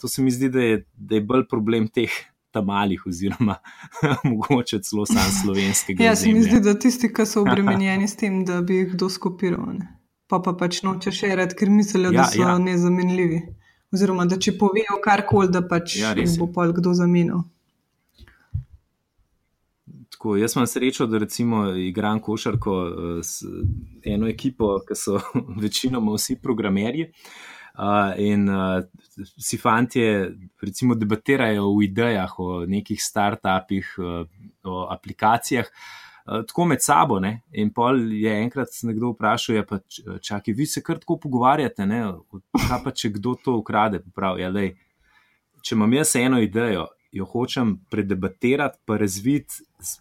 to 0.00 0.08
se 0.08 0.22
mi 0.22 0.30
zdi, 0.30 0.48
da 0.48 0.60
je, 0.60 0.84
da 0.96 1.14
je 1.14 1.24
bolj 1.24 1.46
problem 1.48 1.88
teh 1.88 2.12
tam 2.52 2.66
malih, 2.68 3.06
oziroma 3.06 3.56
mogoče 4.24 4.80
celo 4.82 5.06
sam 5.06 5.30
slovenskega. 5.42 6.04
Ja, 6.04 6.16
se 6.16 6.32
mi 6.32 6.42
zdi, 6.42 6.60
da 6.60 6.74
tisti, 6.78 7.12
ki 7.14 7.26
so 7.26 7.40
obremenjeni 7.46 8.08
s 8.08 8.16
tem, 8.16 8.44
da 8.44 8.60
bi 8.62 8.82
jih 8.82 8.92
kdo 8.94 9.08
skopiral, 9.08 9.72
ne? 9.78 9.88
pa 10.32 10.38
pa 10.40 10.54
pač 10.56 10.78
noče 10.80 11.10
še 11.12 11.34
rad, 11.36 11.52
ker 11.52 11.68
mislijo, 11.68 12.08
ja, 12.08 12.22
da 12.22 12.28
so 12.32 12.40
ja. 12.40 12.52
nezamenljivi. 12.58 13.40
Oziroma, 13.92 14.24
da 14.24 14.38
če 14.40 14.54
povejo 14.56 14.96
karkoli, 15.04 15.50
da 15.52 15.60
pač 15.68 15.98
ja, 16.00 16.14
bo 16.40 16.46
pa 16.54 16.64
kdo 16.72 16.94
zamenil. 16.96 17.42
Tako, 20.14 20.38
jaz 20.40 20.56
imam 20.56 20.68
srečo, 20.70 21.04
da 21.10 21.20
recimo 21.20 21.66
igram 21.76 22.20
košarko 22.24 22.76
eh, 22.88 23.18
s 23.20 23.44
eno 24.08 24.28
ekipo, 24.28 24.78
ki 24.88 24.96
so 24.96 25.20
večinoma 25.64 26.16
vsi 26.16 26.38
programerji. 26.40 27.10
Uh, 27.10 27.51
in 28.18 28.48
uh, 28.48 28.84
si 29.38 29.56
fanti, 29.56 30.00
recimo, 30.60 30.94
debatirajo 30.94 31.64
o 31.64 31.82
idejah, 31.82 32.38
o 32.38 32.66
nekih 32.66 33.02
startupih, 33.02 33.94
uh, 33.98 34.26
o 34.64 34.86
aplikacijah, 34.92 35.66
uh, 36.26 36.44
tako 36.46 36.64
med 36.64 36.82
sabo. 36.82 37.18
Ne? 37.20 37.40
In 37.52 37.72
pol 37.72 38.12
je 38.12 38.34
enkrat 38.42 38.68
nekdo 38.82 39.14
vprašal, 39.14 39.56
ja, 39.56 39.64
pa 39.64 39.80
čakaj, 40.20 40.54
vi 40.54 40.66
se 40.66 40.82
kar 40.84 41.00
tako 41.00 41.18
pogovarjate, 41.24 41.86
ne? 41.86 42.04
kaj 42.68 42.82
pa 42.84 42.92
če 42.92 43.14
kdo 43.16 43.34
to 43.44 43.56
ukrade. 43.62 44.02
Prav, 44.14 44.40
ja, 44.40 44.52
lej, 44.52 44.74
če 45.62 45.76
imam 45.78 45.96
jaz 45.96 46.16
eno 46.20 46.40
idejo, 46.42 46.90
jo 47.12 47.28
hočem 47.28 47.76
predebatirati, 47.90 48.80
pa 48.84 49.00
razviti 49.00 49.64
s 49.80 50.00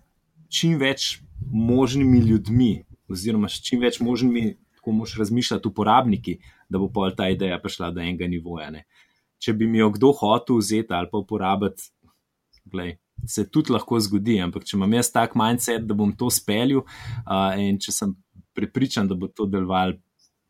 čim 0.51 0.77
več 0.79 1.21
možnimi 1.51 2.19
ljudmi, 2.19 2.73
oziroma 3.11 3.49
s 3.49 3.63
čim 3.63 3.81
več 3.83 3.99
možnimi, 4.03 4.55
kako 4.81 4.97
moš 4.97 5.13
razmišljati, 5.21 5.67
uporabniki 5.69 6.39
da 6.69 6.79
bo 6.81 6.89
pol 6.89 7.13
ta 7.15 7.29
ideja 7.29 7.59
prišla 7.61 7.91
do 7.93 8.01
enega 8.01 8.27
nivoja. 8.27 8.71
Ne. 8.73 8.85
Če 9.41 9.53
bi 9.53 9.67
mi 9.69 9.81
jo 9.81 9.91
kdo 9.93 10.11
hotel 10.17 10.61
vzeti 10.61 10.93
ali 10.97 11.09
pa 11.11 11.21
uporabiti, 11.21 11.91
glej, 12.71 12.95
se 13.27 13.45
tudi 13.49 13.73
lahko 13.73 13.99
zgodi, 14.01 14.39
ampak 14.41 14.65
če 14.65 14.77
imam 14.77 14.95
jaz 14.97 15.11
tak 15.13 15.35
mindset, 15.37 15.85
da 15.85 15.97
bom 15.97 16.13
to 16.17 16.31
speljal 16.33 16.81
uh, 16.81 17.51
in 17.61 17.77
če 17.81 17.93
sem 17.93 18.15
prepričan, 18.57 19.09
da 19.09 19.17
bo 19.17 19.29
to 19.29 19.49
deloval. 19.49 19.99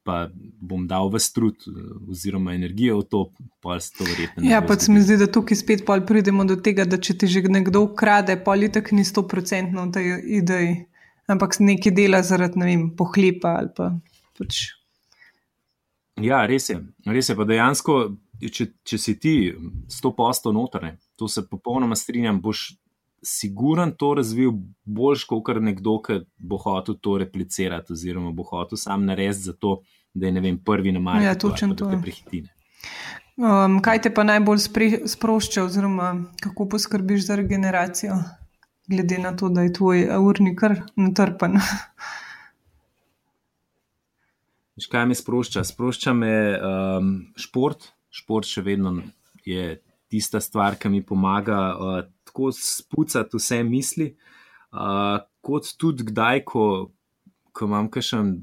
Pa 0.02 0.24
bom 0.34 0.88
dal 0.89 1.12
v 1.13 1.20
strud, 1.22 1.62
oziroma 2.10 2.56
energijo 2.58 2.96
v 2.98 3.06
to, 3.06 3.20
pa 3.62 3.76
se 3.78 3.91
to 3.94 4.08
verjetno. 4.08 4.41
Ja, 4.50 4.63
pa 4.65 4.74
se 4.74 4.89
mi 4.89 4.98
zdi, 5.06 5.13
da 5.22 5.28
tukaj 5.30 5.60
spet 5.60 5.84
pridemo 5.86 6.41
do 6.50 6.56
tega, 6.58 6.88
da 6.89 6.98
če 6.98 7.13
ti 7.22 7.30
že 7.30 7.44
nekdo 7.46 7.84
ukrade, 7.86 8.34
politik 8.41 8.89
ni 8.98 9.06
sto 9.06 9.22
procentno 9.30 9.86
v 9.86 9.94
tej 9.94 10.10
ideji, 10.41 10.72
ampak 11.30 11.60
nekaj 11.62 11.94
dela 11.94 12.24
zaradi, 12.26 12.58
ne 12.58 12.65
vem, 12.72 12.88
pohlepa 12.98 13.54
ali 13.60 13.70
pa 13.78 13.91
pač 14.41 14.65
Ja, 16.19 16.45
res 16.45 16.69
je. 16.69 16.77
Res 17.08 17.30
je 17.32 17.36
pa 17.38 17.45
dejansko, 17.47 17.97
če, 18.41 18.67
če 18.88 18.99
si 18.99 19.15
ti 19.21 19.34
100% 19.89 20.54
notrne, 20.56 20.95
to 21.19 21.30
se 21.32 21.43
popolnoma 21.47 21.95
strinjam, 21.95 22.41
boš 22.43 22.71
siguren 23.25 23.93
to 23.97 24.15
razvil 24.17 24.56
boljš, 24.84 25.27
kot 25.30 25.43
kar 25.47 25.62
nekdo, 25.62 25.99
ki 26.04 26.23
bo 26.38 26.58
hotel 26.62 26.97
to 27.01 27.19
replicirati, 27.21 27.93
oziroma 27.93 28.34
bo 28.36 28.45
hotel 28.49 28.82
sam 28.82 29.06
narediti 29.06 29.47
za 29.51 29.54
to, 29.54 29.80
da 30.13 30.27
je 30.27 30.43
vem, 30.43 30.58
prvi 30.65 30.91
na 30.91 30.99
marju. 30.99 31.30
Ja, 31.30 31.38
točno 31.39 31.77
to. 31.77 31.91
Um, 33.41 33.77
kaj 33.82 34.01
te 34.06 34.12
pa 34.13 34.25
najbolj 34.27 34.60
sprošča, 35.10 35.63
oziroma 35.63 36.12
kako 36.41 36.67
poskrbiš 36.73 37.27
za 37.30 37.38
regeneracijo, 37.39 38.17
glede 38.89 39.21
na 39.21 39.36
to, 39.38 39.49
da 39.49 39.63
je 39.63 39.73
tvoj 39.73 40.10
urnik 40.19 40.60
kar 40.60 40.82
natrpan? 40.97 41.62
Kaj 44.89 45.06
me 45.06 45.15
sprošča? 45.15 45.63
Sprošča 45.67 46.13
me 46.13 46.34
um, 46.58 47.12
šport. 47.38 47.91
Šport 48.12 48.48
še 48.50 48.63
vedno 48.65 48.96
je 49.46 49.82
tista 50.12 50.41
stvar, 50.44 50.76
ki 50.80 50.89
mi 50.91 51.04
pomaga 51.06 51.60
uh, 51.72 52.00
tako 52.28 52.52
spucati 52.56 53.38
vse 53.39 53.62
misli, 53.63 54.10
uh, 54.72 55.20
kot 55.44 55.72
tudi 55.80 56.08
kdaj, 56.10 56.44
ko, 56.48 56.65
ko 57.52 57.70
imam 57.70 57.88
kakšen 57.91 58.34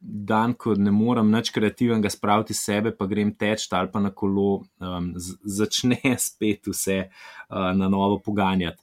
dan, 0.00 0.54
ko 0.54 0.76
ne 0.78 0.92
morem 0.94 1.28
nič 1.32 1.50
kreativnega 1.54 2.10
spraviti 2.12 2.54
iz 2.54 2.62
sebe, 2.62 2.92
pa 2.96 3.08
grem 3.10 3.32
teč 3.34 3.66
ali 3.74 3.90
pa 3.92 4.00
na 4.00 4.12
kolo, 4.14 4.62
um, 4.80 5.12
začne 5.16 5.98
spet 6.28 6.70
vse 6.70 6.98
uh, 7.06 7.72
na 7.76 7.90
novo 7.92 8.20
poganjati. 8.24 8.82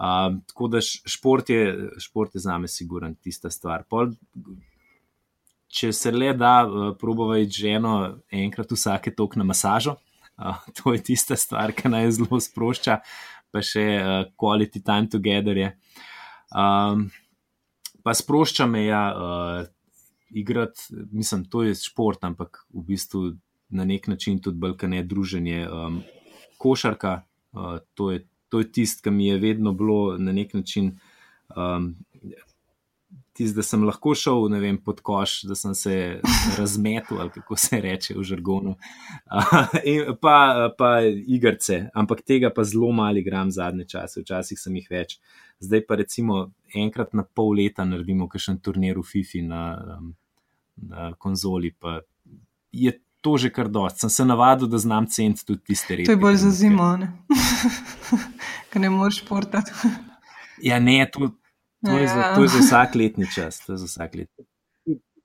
Uh, 0.00 0.38
tako 0.48 0.68
da 0.72 0.80
šport 0.80 1.50
je, 1.50 1.90
šport 2.00 2.34
je 2.34 2.40
za 2.40 2.56
me, 2.58 2.68
siguren, 2.68 3.16
tista 3.20 3.50
stvar. 3.50 3.84
Pol, 3.90 4.14
če 5.70 5.92
se 5.94 6.10
le 6.10 6.32
da, 6.34 6.54
uh, 6.66 6.92
probujte 6.98 7.62
ženo 7.62 7.94
enkrat 8.34 8.72
vsake 8.74 9.14
tok 9.16 9.38
na 9.38 9.46
masažo. 9.46 9.96
Uh, 10.36 10.58
to 10.76 10.94
je 10.94 11.02
tista 11.12 11.38
stvar, 11.38 11.72
ki 11.76 11.92
naj 11.92 12.10
zelo 12.18 12.40
sprošča, 12.42 13.00
pa 13.50 13.62
še 13.64 13.86
uh, 13.98 14.22
quality 14.38 14.82
time 14.82 15.10
together 15.10 15.58
je. 15.58 15.72
Um, 16.50 17.08
pa 18.02 18.14
sprošča 18.16 18.66
me 18.66 18.86
ja, 18.86 19.04
uh, 19.14 19.68
igrati, 20.30 20.90
mislim, 21.12 21.44
to 21.50 21.62
je 21.66 21.76
šport, 21.78 22.24
ampak 22.26 22.64
v 22.74 22.84
bistvu 22.92 23.24
na 23.70 23.86
nek 23.86 24.08
način 24.10 24.40
tudi 24.42 24.58
balkane 24.58 25.02
druženje. 25.06 25.66
Um, 25.68 26.02
košarka, 26.60 27.22
uh, 27.52 27.78
to 27.94 28.10
je, 28.10 28.24
je 28.52 28.72
tisto, 28.72 29.04
kar 29.04 29.12
mi 29.12 29.26
je 29.26 29.38
vedno 29.38 29.72
bilo 29.72 30.18
na 30.18 30.32
nek 30.32 30.54
način. 30.54 30.98
Um, 31.56 31.94
tisti, 33.32 33.56
da 33.56 33.62
sem 33.62 33.84
lahko 33.84 34.14
šel 34.14 34.48
vem, 34.60 34.78
pod 34.84 35.00
koš, 35.04 35.42
da 35.48 35.54
sem 35.54 35.74
se 35.74 35.94
razmetel, 36.58 37.20
ali 37.20 37.30
kako 37.30 37.56
se 37.56 37.80
reče 37.80 38.14
v 38.18 38.24
žargonu. 38.26 38.76
pa, 40.22 40.36
pa 40.78 40.90
igrice, 41.26 41.82
ampak 41.94 42.22
tega 42.26 42.52
pa 42.54 42.64
zelo 42.64 42.92
mali 42.92 43.22
gram 43.22 43.50
zadnje 43.50 43.86
čase, 43.94 44.24
včasih 44.24 44.60
sem 44.60 44.80
jih 44.80 44.88
več. 44.90 45.18
Zdaj 45.60 45.84
pa 45.86 45.98
recimo 46.00 46.40
enkrat 46.74 47.14
na 47.14 47.24
pol 47.24 47.54
leta 47.58 47.84
naredimo 47.84 48.28
kakšen 48.28 48.58
turnir 48.64 48.98
v 48.98 49.04
FIFI 49.04 49.44
na, 49.44 49.62
na 50.76 51.12
konzoli. 51.18 51.74
Je 52.72 52.96
to 53.20 53.36
že 53.36 53.50
kar 53.52 53.68
dost. 53.68 54.00
Sem 54.00 54.10
se 54.10 54.24
navadil, 54.24 54.68
da 54.68 54.78
znam 54.78 55.06
ceniti 55.06 55.44
tudi 55.46 55.60
tiste 55.72 55.96
reči. 55.96 56.08
To 56.08 56.16
je 56.16 56.20
bolj 56.20 56.38
za 56.40 56.50
zimo, 56.50 56.96
ne? 56.96 57.12
ker 58.72 58.80
ne 58.80 58.90
moreš 58.90 59.20
športati. 59.20 59.72
ja, 60.62 60.80
ne, 60.80 61.04
to, 61.12 61.30
To 61.86 61.98
je, 61.98 62.08
za, 62.08 62.20
ja. 62.20 62.34
to 62.36 62.42
je 62.42 62.48
za 62.48 62.58
vsak 62.58 62.94
letni 62.94 63.26
čas. 63.34 63.62
Vsak 63.68 64.14
letni. 64.14 64.44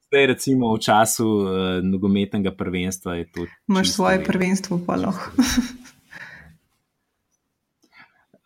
Zdaj, 0.06 0.26
recimo, 0.26 0.72
v 0.76 0.80
času 0.80 1.28
uh, 1.28 1.50
nogometnega 1.84 2.54
prvenstva 2.56 3.16
je 3.20 3.26
to. 3.32 3.42
Imáš 3.68 3.92
svoje 3.92 4.24
prvenstvo, 4.24 4.80
pa 4.88 4.96
lahko. 4.96 5.34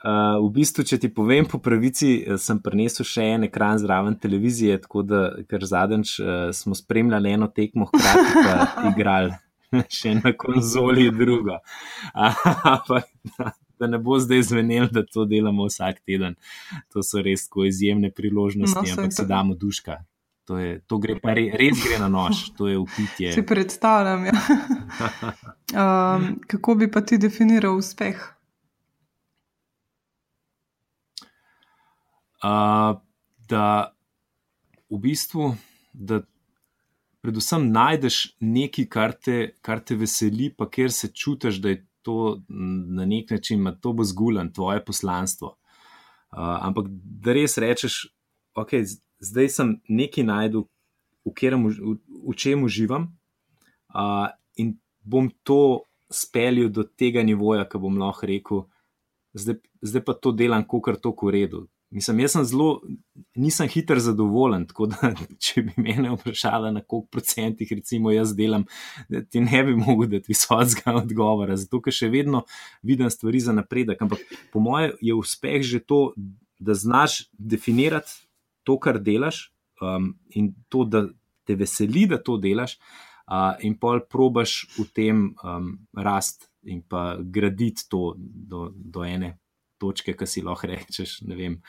Uh, 0.01 0.39
v 0.45 0.49
bistvu, 0.55 0.87
če 0.87 0.97
ti 1.03 1.11
povem 1.13 1.45
po 1.45 1.59
pravici, 1.61 2.23
eh, 2.23 2.39
sem 2.41 2.57
prinesel 2.57 3.05
še 3.05 3.27
en 3.35 3.45
ekran 3.45 3.77
zraven 3.77 4.17
televizije, 4.17 4.79
tako 4.81 5.05
da 5.05 5.21
ker 5.45 5.61
zadnjič 5.67 6.15
uh, 6.23 6.49
smo 6.55 6.73
spremljali 6.73 7.37
eno 7.37 7.51
tekmo, 7.53 7.91
hkrati 7.91 8.33
pa 8.39 8.55
igrali 8.95 9.35
še 9.99 10.17
na 10.23 10.33
konzoli 10.33 11.11
drugo. 11.13 11.59
Ampak 12.15 13.11
da 13.79 13.87
ne 13.87 13.97
bo 13.97 14.19
zdaj 14.19 14.43
zvenel, 14.51 14.87
da 14.91 15.05
to 15.05 15.25
delamo 15.25 15.65
vsak 15.69 16.01
teden. 16.05 16.35
To 16.93 17.03
so 17.03 17.23
res 17.23 17.47
tako 17.47 17.65
izjemne 17.69 18.11
priložnosti, 18.11 18.91
no, 18.91 18.95
ampak 18.97 19.15
se 19.15 19.25
damo 19.25 19.55
duška. 19.55 20.01
To, 20.49 20.57
je, 20.57 20.79
to 20.89 20.97
gre 20.97 21.13
pa 21.21 21.35
re, 21.37 21.45
res 21.53 21.77
gre 21.77 21.99
na 22.01 22.07
nož, 22.09 22.47
to 22.57 22.67
je 22.67 22.77
upitje. 22.81 23.33
Si 23.37 23.45
predstavljam. 23.45 24.25
Ja. 24.25 24.33
Um, 25.69 26.39
kako 26.49 26.73
bi 26.75 26.87
pa 26.91 27.03
ti 27.05 27.19
definiral 27.21 27.75
uspeh? 27.77 28.17
Uh, 32.41 32.97
da 33.49 33.93
v 34.89 34.97
bistvu, 35.03 35.51
da 35.93 36.23
predvsem 37.21 37.67
najdeš 37.69 38.17
nekaj, 38.41 38.87
kar 38.89 39.13
te, 39.13 39.37
kar 39.61 39.83
te 39.85 39.97
veseli, 39.99 40.49
pa 40.49 40.65
kjer 40.69 40.89
se 40.89 41.11
čutiš, 41.13 41.61
da 41.61 41.75
je 41.75 41.83
to 42.01 42.41
na 42.49 43.05
nek 43.05 43.31
način, 43.31 43.63
da 43.63 43.75
to 43.75 43.93
bo 43.93 44.03
zgulen, 44.03 44.53
tvoje 44.53 44.83
poslanstvo. 44.85 45.55
Uh, 46.29 46.57
ampak 46.61 46.87
da 46.89 47.33
res 47.33 47.57
rečeš, 47.57 48.01
ok, 48.55 48.75
zdaj 49.19 49.49
sem 49.49 49.71
nekaj 49.89 50.23
najdel, 50.23 50.67
v, 51.25 51.33
v, 51.55 51.95
v 52.29 52.35
čem 52.37 52.63
uživam 52.63 53.09
uh, 53.93 54.29
in 54.57 54.77
bom 55.01 55.29
to 55.43 55.85
speljal 56.09 56.69
do 56.69 56.83
tega 56.83 57.23
nivoja, 57.23 57.65
ki 57.69 57.81
bom 57.81 57.97
lahko 57.97 58.29
rekel, 58.29 58.63
zdaj, 59.33 59.59
zdaj 59.81 60.05
pa 60.05 60.13
to 60.13 60.31
delam, 60.31 60.65
kot 60.65 60.87
je 60.87 61.01
to 61.01 61.13
v 61.13 61.33
redu. 61.33 61.67
Mislim, 61.91 62.19
jaz 62.19 62.35
sem 62.35 62.43
zelo, 62.45 62.81
nisem 63.35 63.67
hiter 63.67 63.99
zadovoljen. 63.99 64.67
Tako 64.69 64.85
da, 64.91 65.09
če 65.43 65.63
bi 65.65 65.73
me 65.81 66.11
vprašali, 66.13 66.71
na 66.73 66.83
koliko 66.83 67.07
procentih, 67.17 67.71
recimo, 67.71 68.11
jaz 68.13 68.35
delam, 68.37 68.65
ti 69.29 69.41
ne 69.41 69.63
bi 69.65 69.75
mogel 69.75 70.11
dati 70.11 70.29
visokega 70.29 70.95
odgovora, 71.01 71.57
zato 71.57 71.81
ker 71.81 71.95
še 71.95 72.11
vedno 72.13 72.43
vidim 72.85 73.09
stvari 73.09 73.41
za 73.41 73.55
napredek. 73.57 74.01
Ampak 74.05 74.21
po 74.53 74.61
mojem 74.61 74.93
je 75.01 75.17
uspeh 75.17 75.65
že 75.65 75.81
to, 75.81 76.13
da 76.59 76.75
znaš 76.77 77.23
definirati 77.33 78.11
to, 78.67 78.77
kar 78.77 78.99
delaš 79.01 79.47
um, 79.81 80.13
in 80.35 80.53
to, 80.69 80.83
da 80.85 81.07
te 81.47 81.55
veseli, 81.57 82.05
da 82.11 82.19
to 82.21 82.37
delaš, 82.37 82.77
uh, 83.31 83.55
in 83.65 83.79
pol 83.79 84.03
probaš 84.05 84.67
v 84.77 84.85
tem 84.93 85.29
um, 85.41 85.71
rast 85.97 86.51
in 86.69 86.83
pa 86.85 87.15
graditi 87.17 87.87
to 87.89 88.13
do, 88.19 88.69
do 88.75 89.05
ene 89.07 89.37
točke, 89.79 90.13
ki 90.17 90.27
si 90.27 90.43
lahko 90.45 90.69
rečeš, 90.69 91.19
ne 91.27 91.37
vem, 91.39 91.59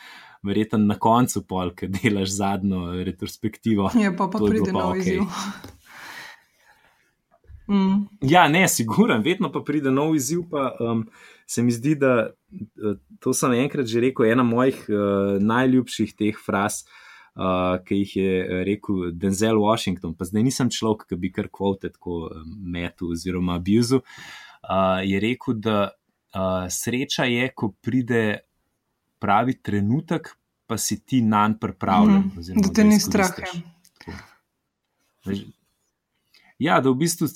verjetno 0.47 0.81
na 0.85 0.97
koncu 1.01 1.45
pol, 1.49 1.75
ki 1.77 1.91
delaš 1.95 2.37
zadnjo 2.39 2.89
retrospektivo. 3.07 3.91
Je 3.95 4.13
pa 4.17 4.29
pa 4.33 4.41
pride 4.43 4.73
nov 4.73 4.95
okay. 4.95 5.01
izziv. 5.01 5.29
Mm. 7.71 8.09
Ja, 8.27 8.49
ne, 8.51 8.65
siguren, 8.69 9.23
vedno 9.23 9.53
pa 9.53 9.61
pride 9.63 9.93
nov 9.95 10.17
izziv. 10.19 10.49
Pa, 10.51 10.73
um, 10.81 11.05
se 11.47 11.63
mi 11.63 11.71
zdi, 11.73 11.95
da 11.95 12.31
eh, 12.31 12.97
to 13.19 13.35
sem 13.35 13.55
enkrat 13.59 13.87
že 13.87 14.03
rekel, 14.03 14.27
ena 14.31 14.43
mojih 14.47 14.83
uh, 14.89 15.37
najljubših 15.43 16.15
teh 16.19 16.39
fraz, 16.47 16.83
eh, 16.83 17.43
uh, 17.43 17.79
ki 17.87 18.03
jih 18.03 18.17
je 18.17 18.65
rekel 18.67 19.11
Denzel 19.13 19.59
Washington. 19.63 20.15
Pa 20.19 20.27
zdaj 20.27 20.47
nisem 20.47 20.71
človek, 20.71 21.07
ki 21.11 21.19
bi 21.19 21.33
kar 21.35 21.51
kvote 21.51 21.93
tako 21.95 22.29
metu 22.45 23.13
oziroma 23.15 23.59
abuzu. 23.59 24.03
Uh, 24.61 25.01
je 25.07 25.23
rekel, 25.23 25.59
da 25.63 25.91
uh, 26.35 26.69
sreča 26.71 27.25
je, 27.25 27.49
ko 27.55 27.73
pride 27.81 28.39
pravi 29.19 29.55
trenutek, 29.63 30.37
pa 30.67 30.79
si 30.79 31.01
ti 31.05 31.21
na 31.23 31.49
njega 31.49 31.59
pripravljen. 31.61 32.17
Mm 32.17 32.33
-hmm. 32.37 32.63
Da 32.63 32.73
te 32.73 32.85
ni 32.85 33.01
strah. 33.01 33.31
Ja. 36.59 36.81
Da 36.81 36.91
v 36.91 36.95
bistvu 36.95 37.29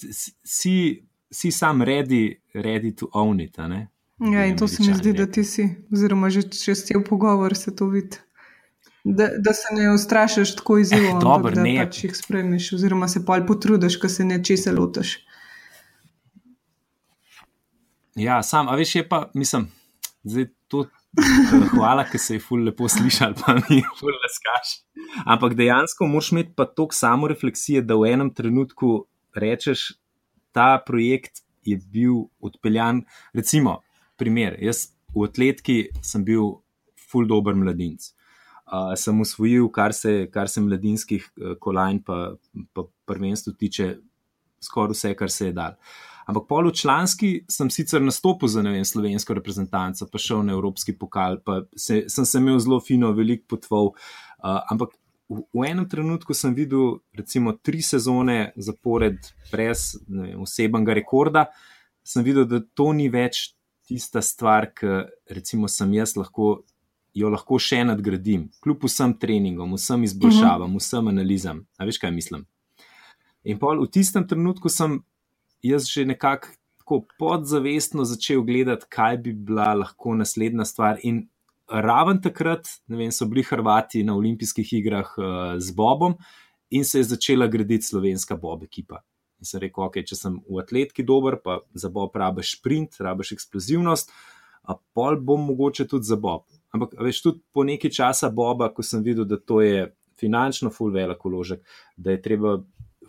si, 0.44 1.04
si 1.30 1.50
sam 1.50 1.82
ready, 1.82 2.36
ready 2.54 2.94
to 2.94 3.08
own 3.12 3.40
it. 3.40 3.58
Ja, 4.18 4.46
in 4.46 4.56
to 4.56 4.68
se 4.68 4.82
mi 4.82 4.94
zdi, 4.94 5.12
da 5.12 5.26
ti 5.26 5.44
si, 5.44 5.68
oziroma 5.92 6.30
že 6.30 6.42
čez 6.42 6.84
cel 6.84 7.02
pogovor 7.02 7.56
se 7.56 7.76
to 7.76 7.86
vidi. 7.86 8.16
Da, 9.04 9.28
da 9.38 9.52
se 9.52 9.74
ne 9.74 9.90
ustrašiš 9.94 10.56
tako 10.56 10.78
izjemno, 10.78 11.18
eh, 11.18 11.54
da 11.54 11.62
ne. 11.62 11.84
pač 11.84 12.04
jih 12.04 12.16
spremiš, 12.16 12.72
oziroma 12.72 13.08
se 13.08 13.24
pa 13.26 13.40
potrudiš, 13.46 13.96
ko 13.96 14.08
se 14.08 14.24
nečesa 14.24 14.72
lotiš. 14.72 15.26
Ja, 18.14 18.42
sam, 18.42 18.68
a 18.68 18.76
veš, 18.78 18.94
je 18.94 19.08
pa, 19.08 19.30
mislim, 19.34 19.66
zdaj 20.22 20.46
to. 20.68 20.84
Hvala, 21.70 22.04
ker 22.10 22.18
se 22.18 22.36
je 22.36 22.42
ful 22.42 22.64
lepo 22.66 22.88
slišal, 22.90 23.34
pa 23.38 23.54
je 23.70 23.82
ful 23.98 24.14
leskaš. 24.22 24.72
Ampak 25.26 25.54
dejansko 25.58 26.06
moraš 26.10 26.32
imeti 26.32 26.54
pa 26.56 26.66
toliko 26.66 26.94
samo 26.94 27.28
refleksije, 27.30 27.82
da 27.82 27.94
v 27.98 28.12
enem 28.14 28.30
trenutku 28.34 29.04
rečeš, 29.34 29.92
ta 30.54 30.78
projekt 30.86 31.42
je 31.66 31.78
bil 31.90 32.26
odpeljan. 32.42 33.02
Recimo, 33.34 33.80
primer, 34.18 34.58
jaz 34.62 34.88
v 35.14 35.26
atletiki 35.26 35.78
sem 36.02 36.24
bil 36.26 36.60
ful 37.10 37.26
dober 37.30 37.54
mladinc. 37.58 38.10
Uh, 38.64 38.94
sem 38.98 39.20
usvojil, 39.20 39.68
kar 39.74 39.92
se, 39.94 40.24
kar 40.32 40.48
se 40.50 40.62
mladinskih 40.62 41.26
uh, 41.36 41.54
kolajn, 41.60 42.00
pa, 42.02 42.34
pa 42.74 42.86
prvenstvu 43.06 43.54
tiče, 43.58 43.90
skoraj 44.62 44.94
vse, 44.94 45.14
kar 45.18 45.30
se 45.30 45.50
je 45.50 45.54
dal. 45.54 45.78
Ampak 46.24 46.46
poločlanski 46.48 47.30
sem 47.52 47.68
sicer 47.72 48.00
nastopil 48.00 48.48
za 48.48 48.62
vem, 48.64 48.84
slovensko 48.84 49.36
reprezentanco, 49.36 50.08
pa 50.08 50.20
šel 50.20 50.44
na 50.48 50.54
Evropski 50.56 50.94
pokal, 50.96 51.40
pa 51.44 51.62
se, 51.76 52.04
sem 52.08 52.24
se 52.24 52.40
imel 52.40 52.60
zelo 52.64 52.80
fino, 52.80 53.12
veliko 53.12 53.56
potval. 53.56 53.92
Uh, 54.40 54.60
ampak 54.72 54.94
v, 55.28 55.44
v 55.52 55.66
enem 55.68 55.88
trenutku 55.88 56.36
sem 56.36 56.54
videl, 56.56 57.00
recimo, 57.16 57.56
tri 57.60 57.82
sezone 57.84 58.54
zapored, 58.56 59.20
brez 59.52 59.94
osebnega 60.40 60.96
rekorda, 60.96 61.48
sem 62.04 62.24
videl, 62.24 62.48
da 62.48 62.60
to 62.60 62.92
ni 62.96 63.10
več 63.12 63.52
tista 63.84 64.24
stvar, 64.24 64.70
ki 64.72 65.04
recimo, 65.32 65.68
sem 65.68 65.92
jaz 66.00 66.16
lahko. 66.20 66.62
Jo 67.14 67.28
lahko 67.30 67.60
še 67.62 67.76
nadgradim, 67.86 68.48
kljub 68.58 68.88
vsem 68.88 69.12
treningom, 69.22 69.76
vsem 69.78 70.02
izboljšavam, 70.02 70.66
mhm. 70.66 70.80
vsem 70.82 71.10
analizam. 71.12 71.60
A 71.78 71.86
veš, 71.86 72.00
kaj 72.02 72.10
mislim? 72.10 72.40
In 73.46 73.60
pol 73.60 73.78
v 73.84 73.86
tistem 73.94 74.24
trenutku 74.26 74.66
sem 74.72 74.96
jaz 75.64 75.88
že 75.88 76.04
nekako 76.04 77.04
podzavestno 77.18 78.04
začel 78.04 78.42
gledati, 78.44 78.86
kaj 78.88 79.16
bi 79.24 79.32
bila 79.32 79.72
lahko 79.74 80.14
naslednja 80.14 80.64
stvar. 80.64 81.00
In 81.02 81.28
raven 81.68 82.20
takrat, 82.22 82.68
ne 82.86 83.00
vem, 83.00 83.12
so 83.12 83.26
bili 83.26 83.42
Hrvati 83.42 84.04
na 84.04 84.16
olimpijskih 84.16 84.72
igrah 84.72 85.14
uh, 85.16 85.24
z 85.58 85.72
Bobom 85.72 86.18
in 86.70 86.84
se 86.84 86.98
je 86.98 87.04
začela 87.04 87.46
graditi 87.46 87.86
slovenska 87.86 88.36
Bob 88.36 88.62
ekipa. 88.62 89.00
In 89.40 89.48
sem 89.48 89.60
rekel, 89.60 89.84
ok, 89.84 90.00
če 90.04 90.16
sem 90.18 90.36
v 90.48 90.60
atletki 90.60 91.04
dober, 91.06 91.38
pa 91.40 91.60
za 91.74 91.88
Bob 91.88 92.16
rabiš 92.16 92.58
sprint, 92.58 93.00
rabiš 93.00 93.34
eksplozivnost, 93.38 94.12
a 94.64 94.76
pol 94.96 95.16
bom 95.20 95.42
mogoče 95.48 95.86
tudi 95.88 96.08
za 96.08 96.16
Bob. 96.20 96.44
Ampak 96.74 96.96
veš, 96.98 97.20
tudi 97.22 97.42
po 97.52 97.64
nekaj 97.64 97.92
časa 97.92 98.30
Boba, 98.32 98.70
ko 98.74 98.82
sem 98.82 99.04
videl, 99.04 99.24
da 99.28 99.38
to 99.38 99.60
je 99.62 99.86
finančno 100.20 100.72
ful 100.72 100.92
velik 100.94 101.24
uložek, 101.24 101.62
da 101.96 102.14
je 102.14 102.22
treba 102.22 102.56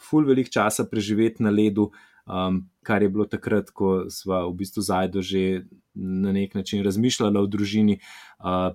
ful 0.01 0.27
velik 0.27 0.51
časa 0.53 0.85
preživeti 0.89 1.43
na 1.43 1.53
ledu, 1.53 1.89
um, 2.25 2.69
kar 2.83 3.03
je 3.03 3.09
bilo 3.09 3.25
takrat, 3.25 3.69
ko 3.69 4.05
smo 4.09 4.49
v 4.49 4.55
bistvu 4.61 4.81
zajdo 4.81 5.21
že 5.21 5.65
na 5.93 6.31
nek 6.31 6.55
način 6.55 6.83
razmišljali 6.83 7.37
o 7.39 7.45
družini. 7.45 7.99
Uh, 8.39 8.73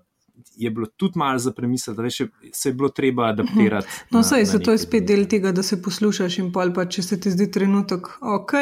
Je 0.57 0.71
bilo 0.71 0.87
tudi 0.97 1.19
malo 1.21 1.39
za 1.39 1.53
premisliti, 1.53 2.01
da 2.01 2.11
se 2.53 2.69
je 2.69 2.73
bilo 2.73 2.89
treba 2.89 3.27
adaptirati. 3.29 3.87
No, 4.11 4.23
sej, 4.23 4.47
se 4.47 4.59
to 4.59 4.73
je 4.73 4.79
spet 4.79 5.05
del 5.05 5.27
tega, 5.29 5.53
da 5.53 5.63
se 5.63 5.83
poslušaš 5.83 6.39
in 6.39 6.49
pa, 6.53 6.87
če 6.89 7.03
se 7.03 7.19
ti 7.21 7.31
zdi 7.31 7.51
trenutek 7.53 8.09
ok, 8.25 8.55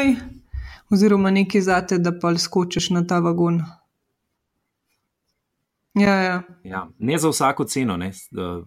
oziroma 0.91 1.31
nekaj 1.31 1.61
zate, 1.61 1.97
da 1.97 2.11
pa 2.11 2.33
skočiš 2.35 2.89
na 2.89 3.05
ta 3.07 3.21
vagon. 3.23 3.61
Ja, 5.99 6.15
ja. 6.21 6.41
Ja, 6.63 6.87
ne 6.99 7.17
za 7.17 7.29
vsako 7.29 7.63
ceno. 7.63 7.97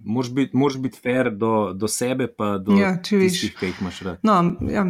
Moš 0.04 0.30
biti 0.30 0.52
bit 0.78 1.02
fair 1.02 1.30
do, 1.30 1.72
do 1.72 1.88
sebe, 1.88 2.26
pa 2.38 2.58
do 2.58 2.72
ja, 2.72 2.96
tistih, 3.02 3.54
ki 3.58 3.66
jih 3.66 3.80
imaš 3.80 4.00
rad. 4.00 4.18
No, 4.22 4.56
ja. 4.70 4.84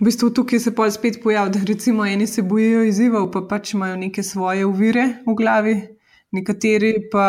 V 0.00 0.04
bistvu 0.04 0.30
tukaj 0.30 0.60
se 0.60 0.74
pa 0.74 0.90
spet 0.90 1.20
pojavi, 1.22 1.50
da 1.50 1.60
recimo 1.66 2.06
eni 2.06 2.26
se 2.26 2.42
bojijo 2.42 2.84
izzivov, 2.84 3.30
pa 3.30 3.42
pač 3.48 3.74
imajo 3.74 3.96
neke 3.96 4.22
svoje 4.22 4.66
uvire 4.66 5.06
v 5.26 5.34
glavi, 5.34 5.76
nekateri 6.32 6.94
pa 7.12 7.28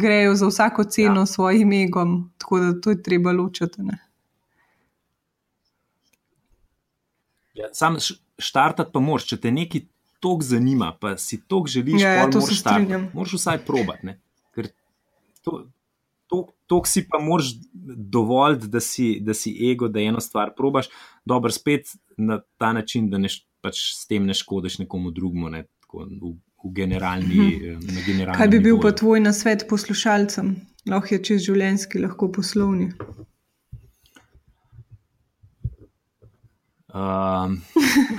grejo 0.00 0.34
za 0.34 0.46
vsako 0.46 0.84
ceno 0.84 1.20
ja. 1.20 1.26
svojim 1.26 1.72
egom, 1.72 2.32
tako 2.38 2.58
da 2.58 2.80
to 2.80 2.90
je 2.90 3.02
treba 3.02 3.32
ločiti. 3.32 3.82
Ja, 7.54 7.68
sam 7.72 7.96
štartati 8.38 8.90
pa 8.92 9.00
moraš, 9.00 9.28
če 9.30 9.40
te 9.40 9.50
nekaj 9.50 9.86
toliko 10.24 10.44
zanima, 10.44 10.96
pa 11.00 11.16
si 11.20 11.42
toliko 11.48 11.68
želiš, 11.68 12.02
ja, 12.02 12.12
ja, 12.12 12.30
to 12.30 12.40
moraš 12.40 12.60
stati. 12.60 12.86
Moraš 13.12 13.32
vsaj 13.32 13.58
probati. 13.66 14.14
Ker 14.54 14.68
to, 15.42 15.58
to, 16.26 16.38
to 16.66 16.80
si 16.88 17.02
pa 17.08 17.20
moraš 17.20 17.52
dovoliti, 18.16 18.70
da 18.72 18.80
si, 18.80 19.18
da 19.20 19.34
si 19.34 19.52
ego, 19.70 19.88
da 19.88 20.00
eno 20.00 20.20
stvar 20.20 20.54
probaš, 20.56 20.88
dobro, 21.24 21.52
spet 21.52 21.92
na 22.16 22.40
ta 22.56 22.72
način, 22.72 23.10
da 23.10 23.20
ne, 23.20 23.28
pač 23.60 23.82
s 23.98 24.06
tem 24.08 24.24
ne 24.24 24.34
škodiš 24.34 24.78
nekomu 24.86 25.12
drugemu. 25.12 25.52
Ne, 25.52 25.66
tako, 25.84 26.08
v, 26.08 26.32
v 26.64 26.72
generalni, 26.72 27.50
hm. 27.60 28.00
generalni 28.06 28.40
Kaj 28.40 28.48
bi 28.48 28.62
bil 28.64 28.80
pa 28.80 28.94
tvoj 28.96 29.20
nasvet 29.20 29.66
poslušalcem? 29.68 30.54
Lahko 30.88 31.14
je 31.14 31.20
čez 31.28 31.44
življenjski, 31.44 32.00
lahko 32.00 32.30
poslovni. 32.32 32.94
Um, 36.94 37.56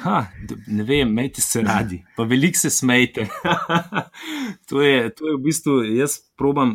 ha, 0.03 0.25
ne 0.67 0.83
vem, 0.83 1.07
imejte 1.07 1.41
se 1.41 1.61
radi, 1.63 2.01
pa 2.17 2.23
veliko 2.27 2.59
se 2.59 2.69
smejte. 2.69 3.23
to, 4.69 4.81
je, 4.81 5.09
to 5.15 5.29
je 5.29 5.35
v 5.38 5.43
bistvu, 5.45 5.75
jaz 5.95 6.17
probam, 6.35 6.73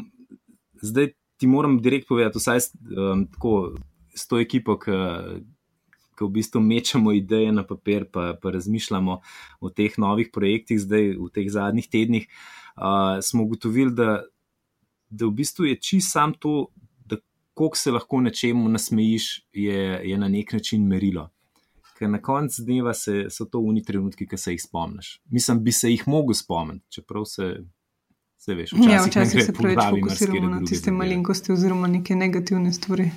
zdaj 0.81 1.11
ti 1.37 1.47
moram 1.47 1.77
direkt 1.77 2.09
povedati, 2.09 2.41
vsaj 2.41 2.71
um, 2.97 3.27
tako 3.29 3.75
s 4.17 4.25
to 4.31 4.41
ekipo, 4.41 4.79
ki 4.81 6.25
v 6.25 6.29
bistvu 6.33 6.63
mečemo 6.65 7.13
ideje 7.13 7.53
na 7.53 7.67
papir, 7.69 8.07
pa, 8.09 8.33
pa 8.33 8.53
razmišljamo 8.55 9.19
o 9.61 9.69
teh 9.69 9.99
novih 10.01 10.31
projektih, 10.33 10.81
zdaj 10.81 11.19
v 11.19 11.29
teh 11.35 11.51
zadnjih 11.53 11.89
tednih. 11.89 12.25
Uh, 12.81 13.21
smo 13.21 13.45
ugotovili, 13.45 13.93
da, 13.93 14.23
da 15.11 15.29
v 15.29 15.37
bistvu 15.43 15.69
je 15.69 15.77
čist 15.77 16.17
sam 16.17 16.33
to, 16.33 16.71
da 17.05 17.21
koliko 17.53 17.77
se 17.77 17.93
lahko 17.93 18.23
nečemu 18.25 18.73
nasmejiš, 18.73 19.29
je, 19.53 19.85
je 20.09 20.19
na 20.19 20.33
nek 20.33 20.57
način 20.57 20.89
merilo 20.89 21.29
ker 22.01 22.09
na 22.09 22.23
koncu 22.23 22.63
dneva 22.65 22.95
se, 22.95 23.27
so 23.29 23.45
to 23.45 23.61
uni 23.61 23.83
trenutki, 23.85 24.25
ki 24.27 24.39
se 24.41 24.55
jih 24.55 24.63
spomniš. 24.63 25.19
Mislim, 25.29 25.61
bi 25.65 25.73
se 25.73 25.91
jih 25.91 26.07
mogel 26.09 26.35
spomniti, 26.35 26.87
čeprav 26.89 27.27
se, 27.29 27.49
se 28.41 28.55
veš, 28.57 28.73
včasih, 28.73 28.93
ja, 28.93 29.03
včasih 29.05 29.45
se 29.45 29.53
preveč 29.53 29.83
fokusiramo 29.91 30.49
na 30.49 30.61
tiste 30.65 30.95
malenkosti 30.97 31.53
oziroma 31.53 31.91
neke 31.93 32.17
negativne 32.17 32.73
stvari. 32.73 33.11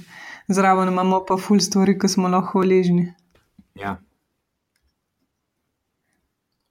Zraven 0.52 0.92
imamo 0.92 1.22
pa 1.28 1.38
ful 1.40 1.64
stvari, 1.64 1.96
ki 2.00 2.10
smo 2.12 2.28
lahko 2.28 2.60
hvaležni. 2.60 3.06
Ja. 3.80 3.96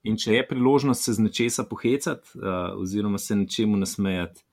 In 0.04 0.18
če 0.20 0.36
je 0.36 0.44
priložnost 0.48 1.08
se 1.08 1.16
z 1.16 1.24
nečesa 1.24 1.64
pohecati, 1.64 2.36
uh, 2.36 2.74
oziroma 2.76 3.18
se 3.22 3.38
nečemu 3.40 3.80
nasmejati, 3.80 4.44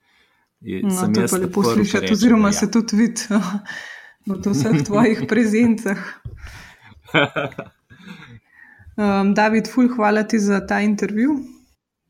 je 0.60 0.80
no, 0.86 1.10
to 1.12 1.28
pa 1.28 1.42
lepo 1.44 1.66
slišati, 1.66 2.12
oziroma 2.16 2.48
ja. 2.48 2.56
se 2.62 2.70
tudi 2.72 2.96
vidi 2.96 3.28
v 4.30 4.40
vseh 4.40 4.80
tvojih 4.86 5.26
prezencah 5.28 6.00
um, 8.96 9.34
David, 9.34 9.68
ful, 9.68 9.88
hvala 9.96 10.22
ti 10.22 10.38
za 10.38 10.60
ta 10.66 10.80
intervju. 10.80 11.38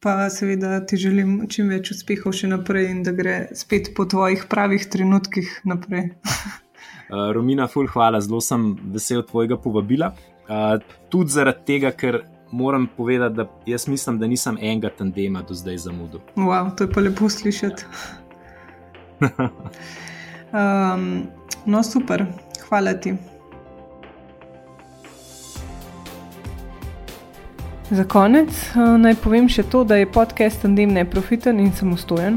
Pa 0.01 0.31
seveda 0.33 0.81
ti 0.87 0.97
želim 0.97 1.45
čim 1.53 1.69
več 1.69 1.91
uspehov 1.93 2.33
še 2.33 2.49
naprej 2.49 2.89
in 2.89 3.03
da 3.05 3.13
gre 3.13 3.49
spet 3.57 3.93
po 3.97 4.07
tvojih 4.09 4.47
pravih 4.49 4.87
trenutkih 4.89 5.61
naprej. 5.69 6.11
uh, 7.13 7.29
Romina, 7.37 7.69
ful, 7.69 7.89
hvala, 7.91 8.21
zelo 8.25 8.41
sem 8.41 8.73
vesel 8.95 9.23
tvojega 9.29 9.61
povabila. 9.61 10.15
Uh, 10.49 10.81
tudi 11.13 11.37
zaradi 11.37 11.67
tega, 11.69 11.93
ker 11.93 12.23
moram 12.51 12.89
povedati, 12.97 13.37
da 13.37 13.47
jaz 13.67 13.89
mislim, 13.89 14.19
da 14.19 14.27
nisem 14.27 14.57
enega 14.61 14.91
tandema 14.99 15.43
do 15.43 15.55
zdaj 15.55 15.77
zamudil. 15.85 16.21
Wow, 16.37 16.73
to 16.77 16.85
je 16.85 16.93
pa 16.93 17.01
lepo 17.01 17.29
slišati. 17.29 17.85
um, 20.57 21.05
no, 21.67 21.83
super, 21.83 22.25
hvala 22.69 22.95
ti. 22.95 23.15
Za 27.91 28.05
konec 28.05 28.49
uh, 28.49 28.95
naj 29.03 29.17
povem 29.19 29.49
še 29.51 29.65
to, 29.67 29.81
da 29.83 29.97
je 29.99 30.07
podcast 30.07 30.63
Tandem 30.63 30.93
neprofiten 30.95 31.59
in 31.59 31.73
samostojen. 31.75 32.37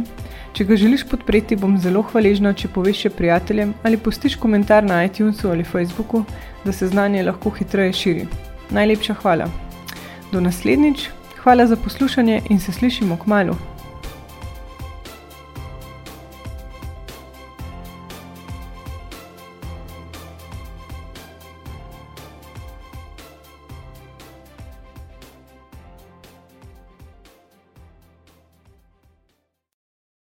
Če 0.57 0.65
ga 0.65 0.77
želiš 0.81 1.03
podpreti, 1.11 1.57
bom 1.57 1.75
zelo 1.77 2.01
hvaležna, 2.09 2.55
če 2.57 2.71
poveš 2.73 3.03
še 3.05 3.11
prijateljem 3.13 3.75
ali 3.85 3.99
postiš 4.01 4.39
komentar 4.41 4.81
na 4.85 5.03
iTunesu 5.05 5.51
ali 5.53 5.65
Facebooku, 5.65 6.23
da 6.65 6.73
se 6.73 6.89
znanje 6.89 7.21
lahko 7.29 7.53
hitreje 7.53 7.93
širi. 7.99 8.25
Najlepša 8.73 9.19
hvala. 9.21 9.45
Do 10.31 10.41
naslednjič, 10.41 11.05
hvala 11.43 11.69
za 11.69 11.77
poslušanje 11.77 12.41
in 12.49 12.59
se 12.59 12.73
slišimo 12.73 13.19
k 13.21 13.29
malu. 13.29 13.57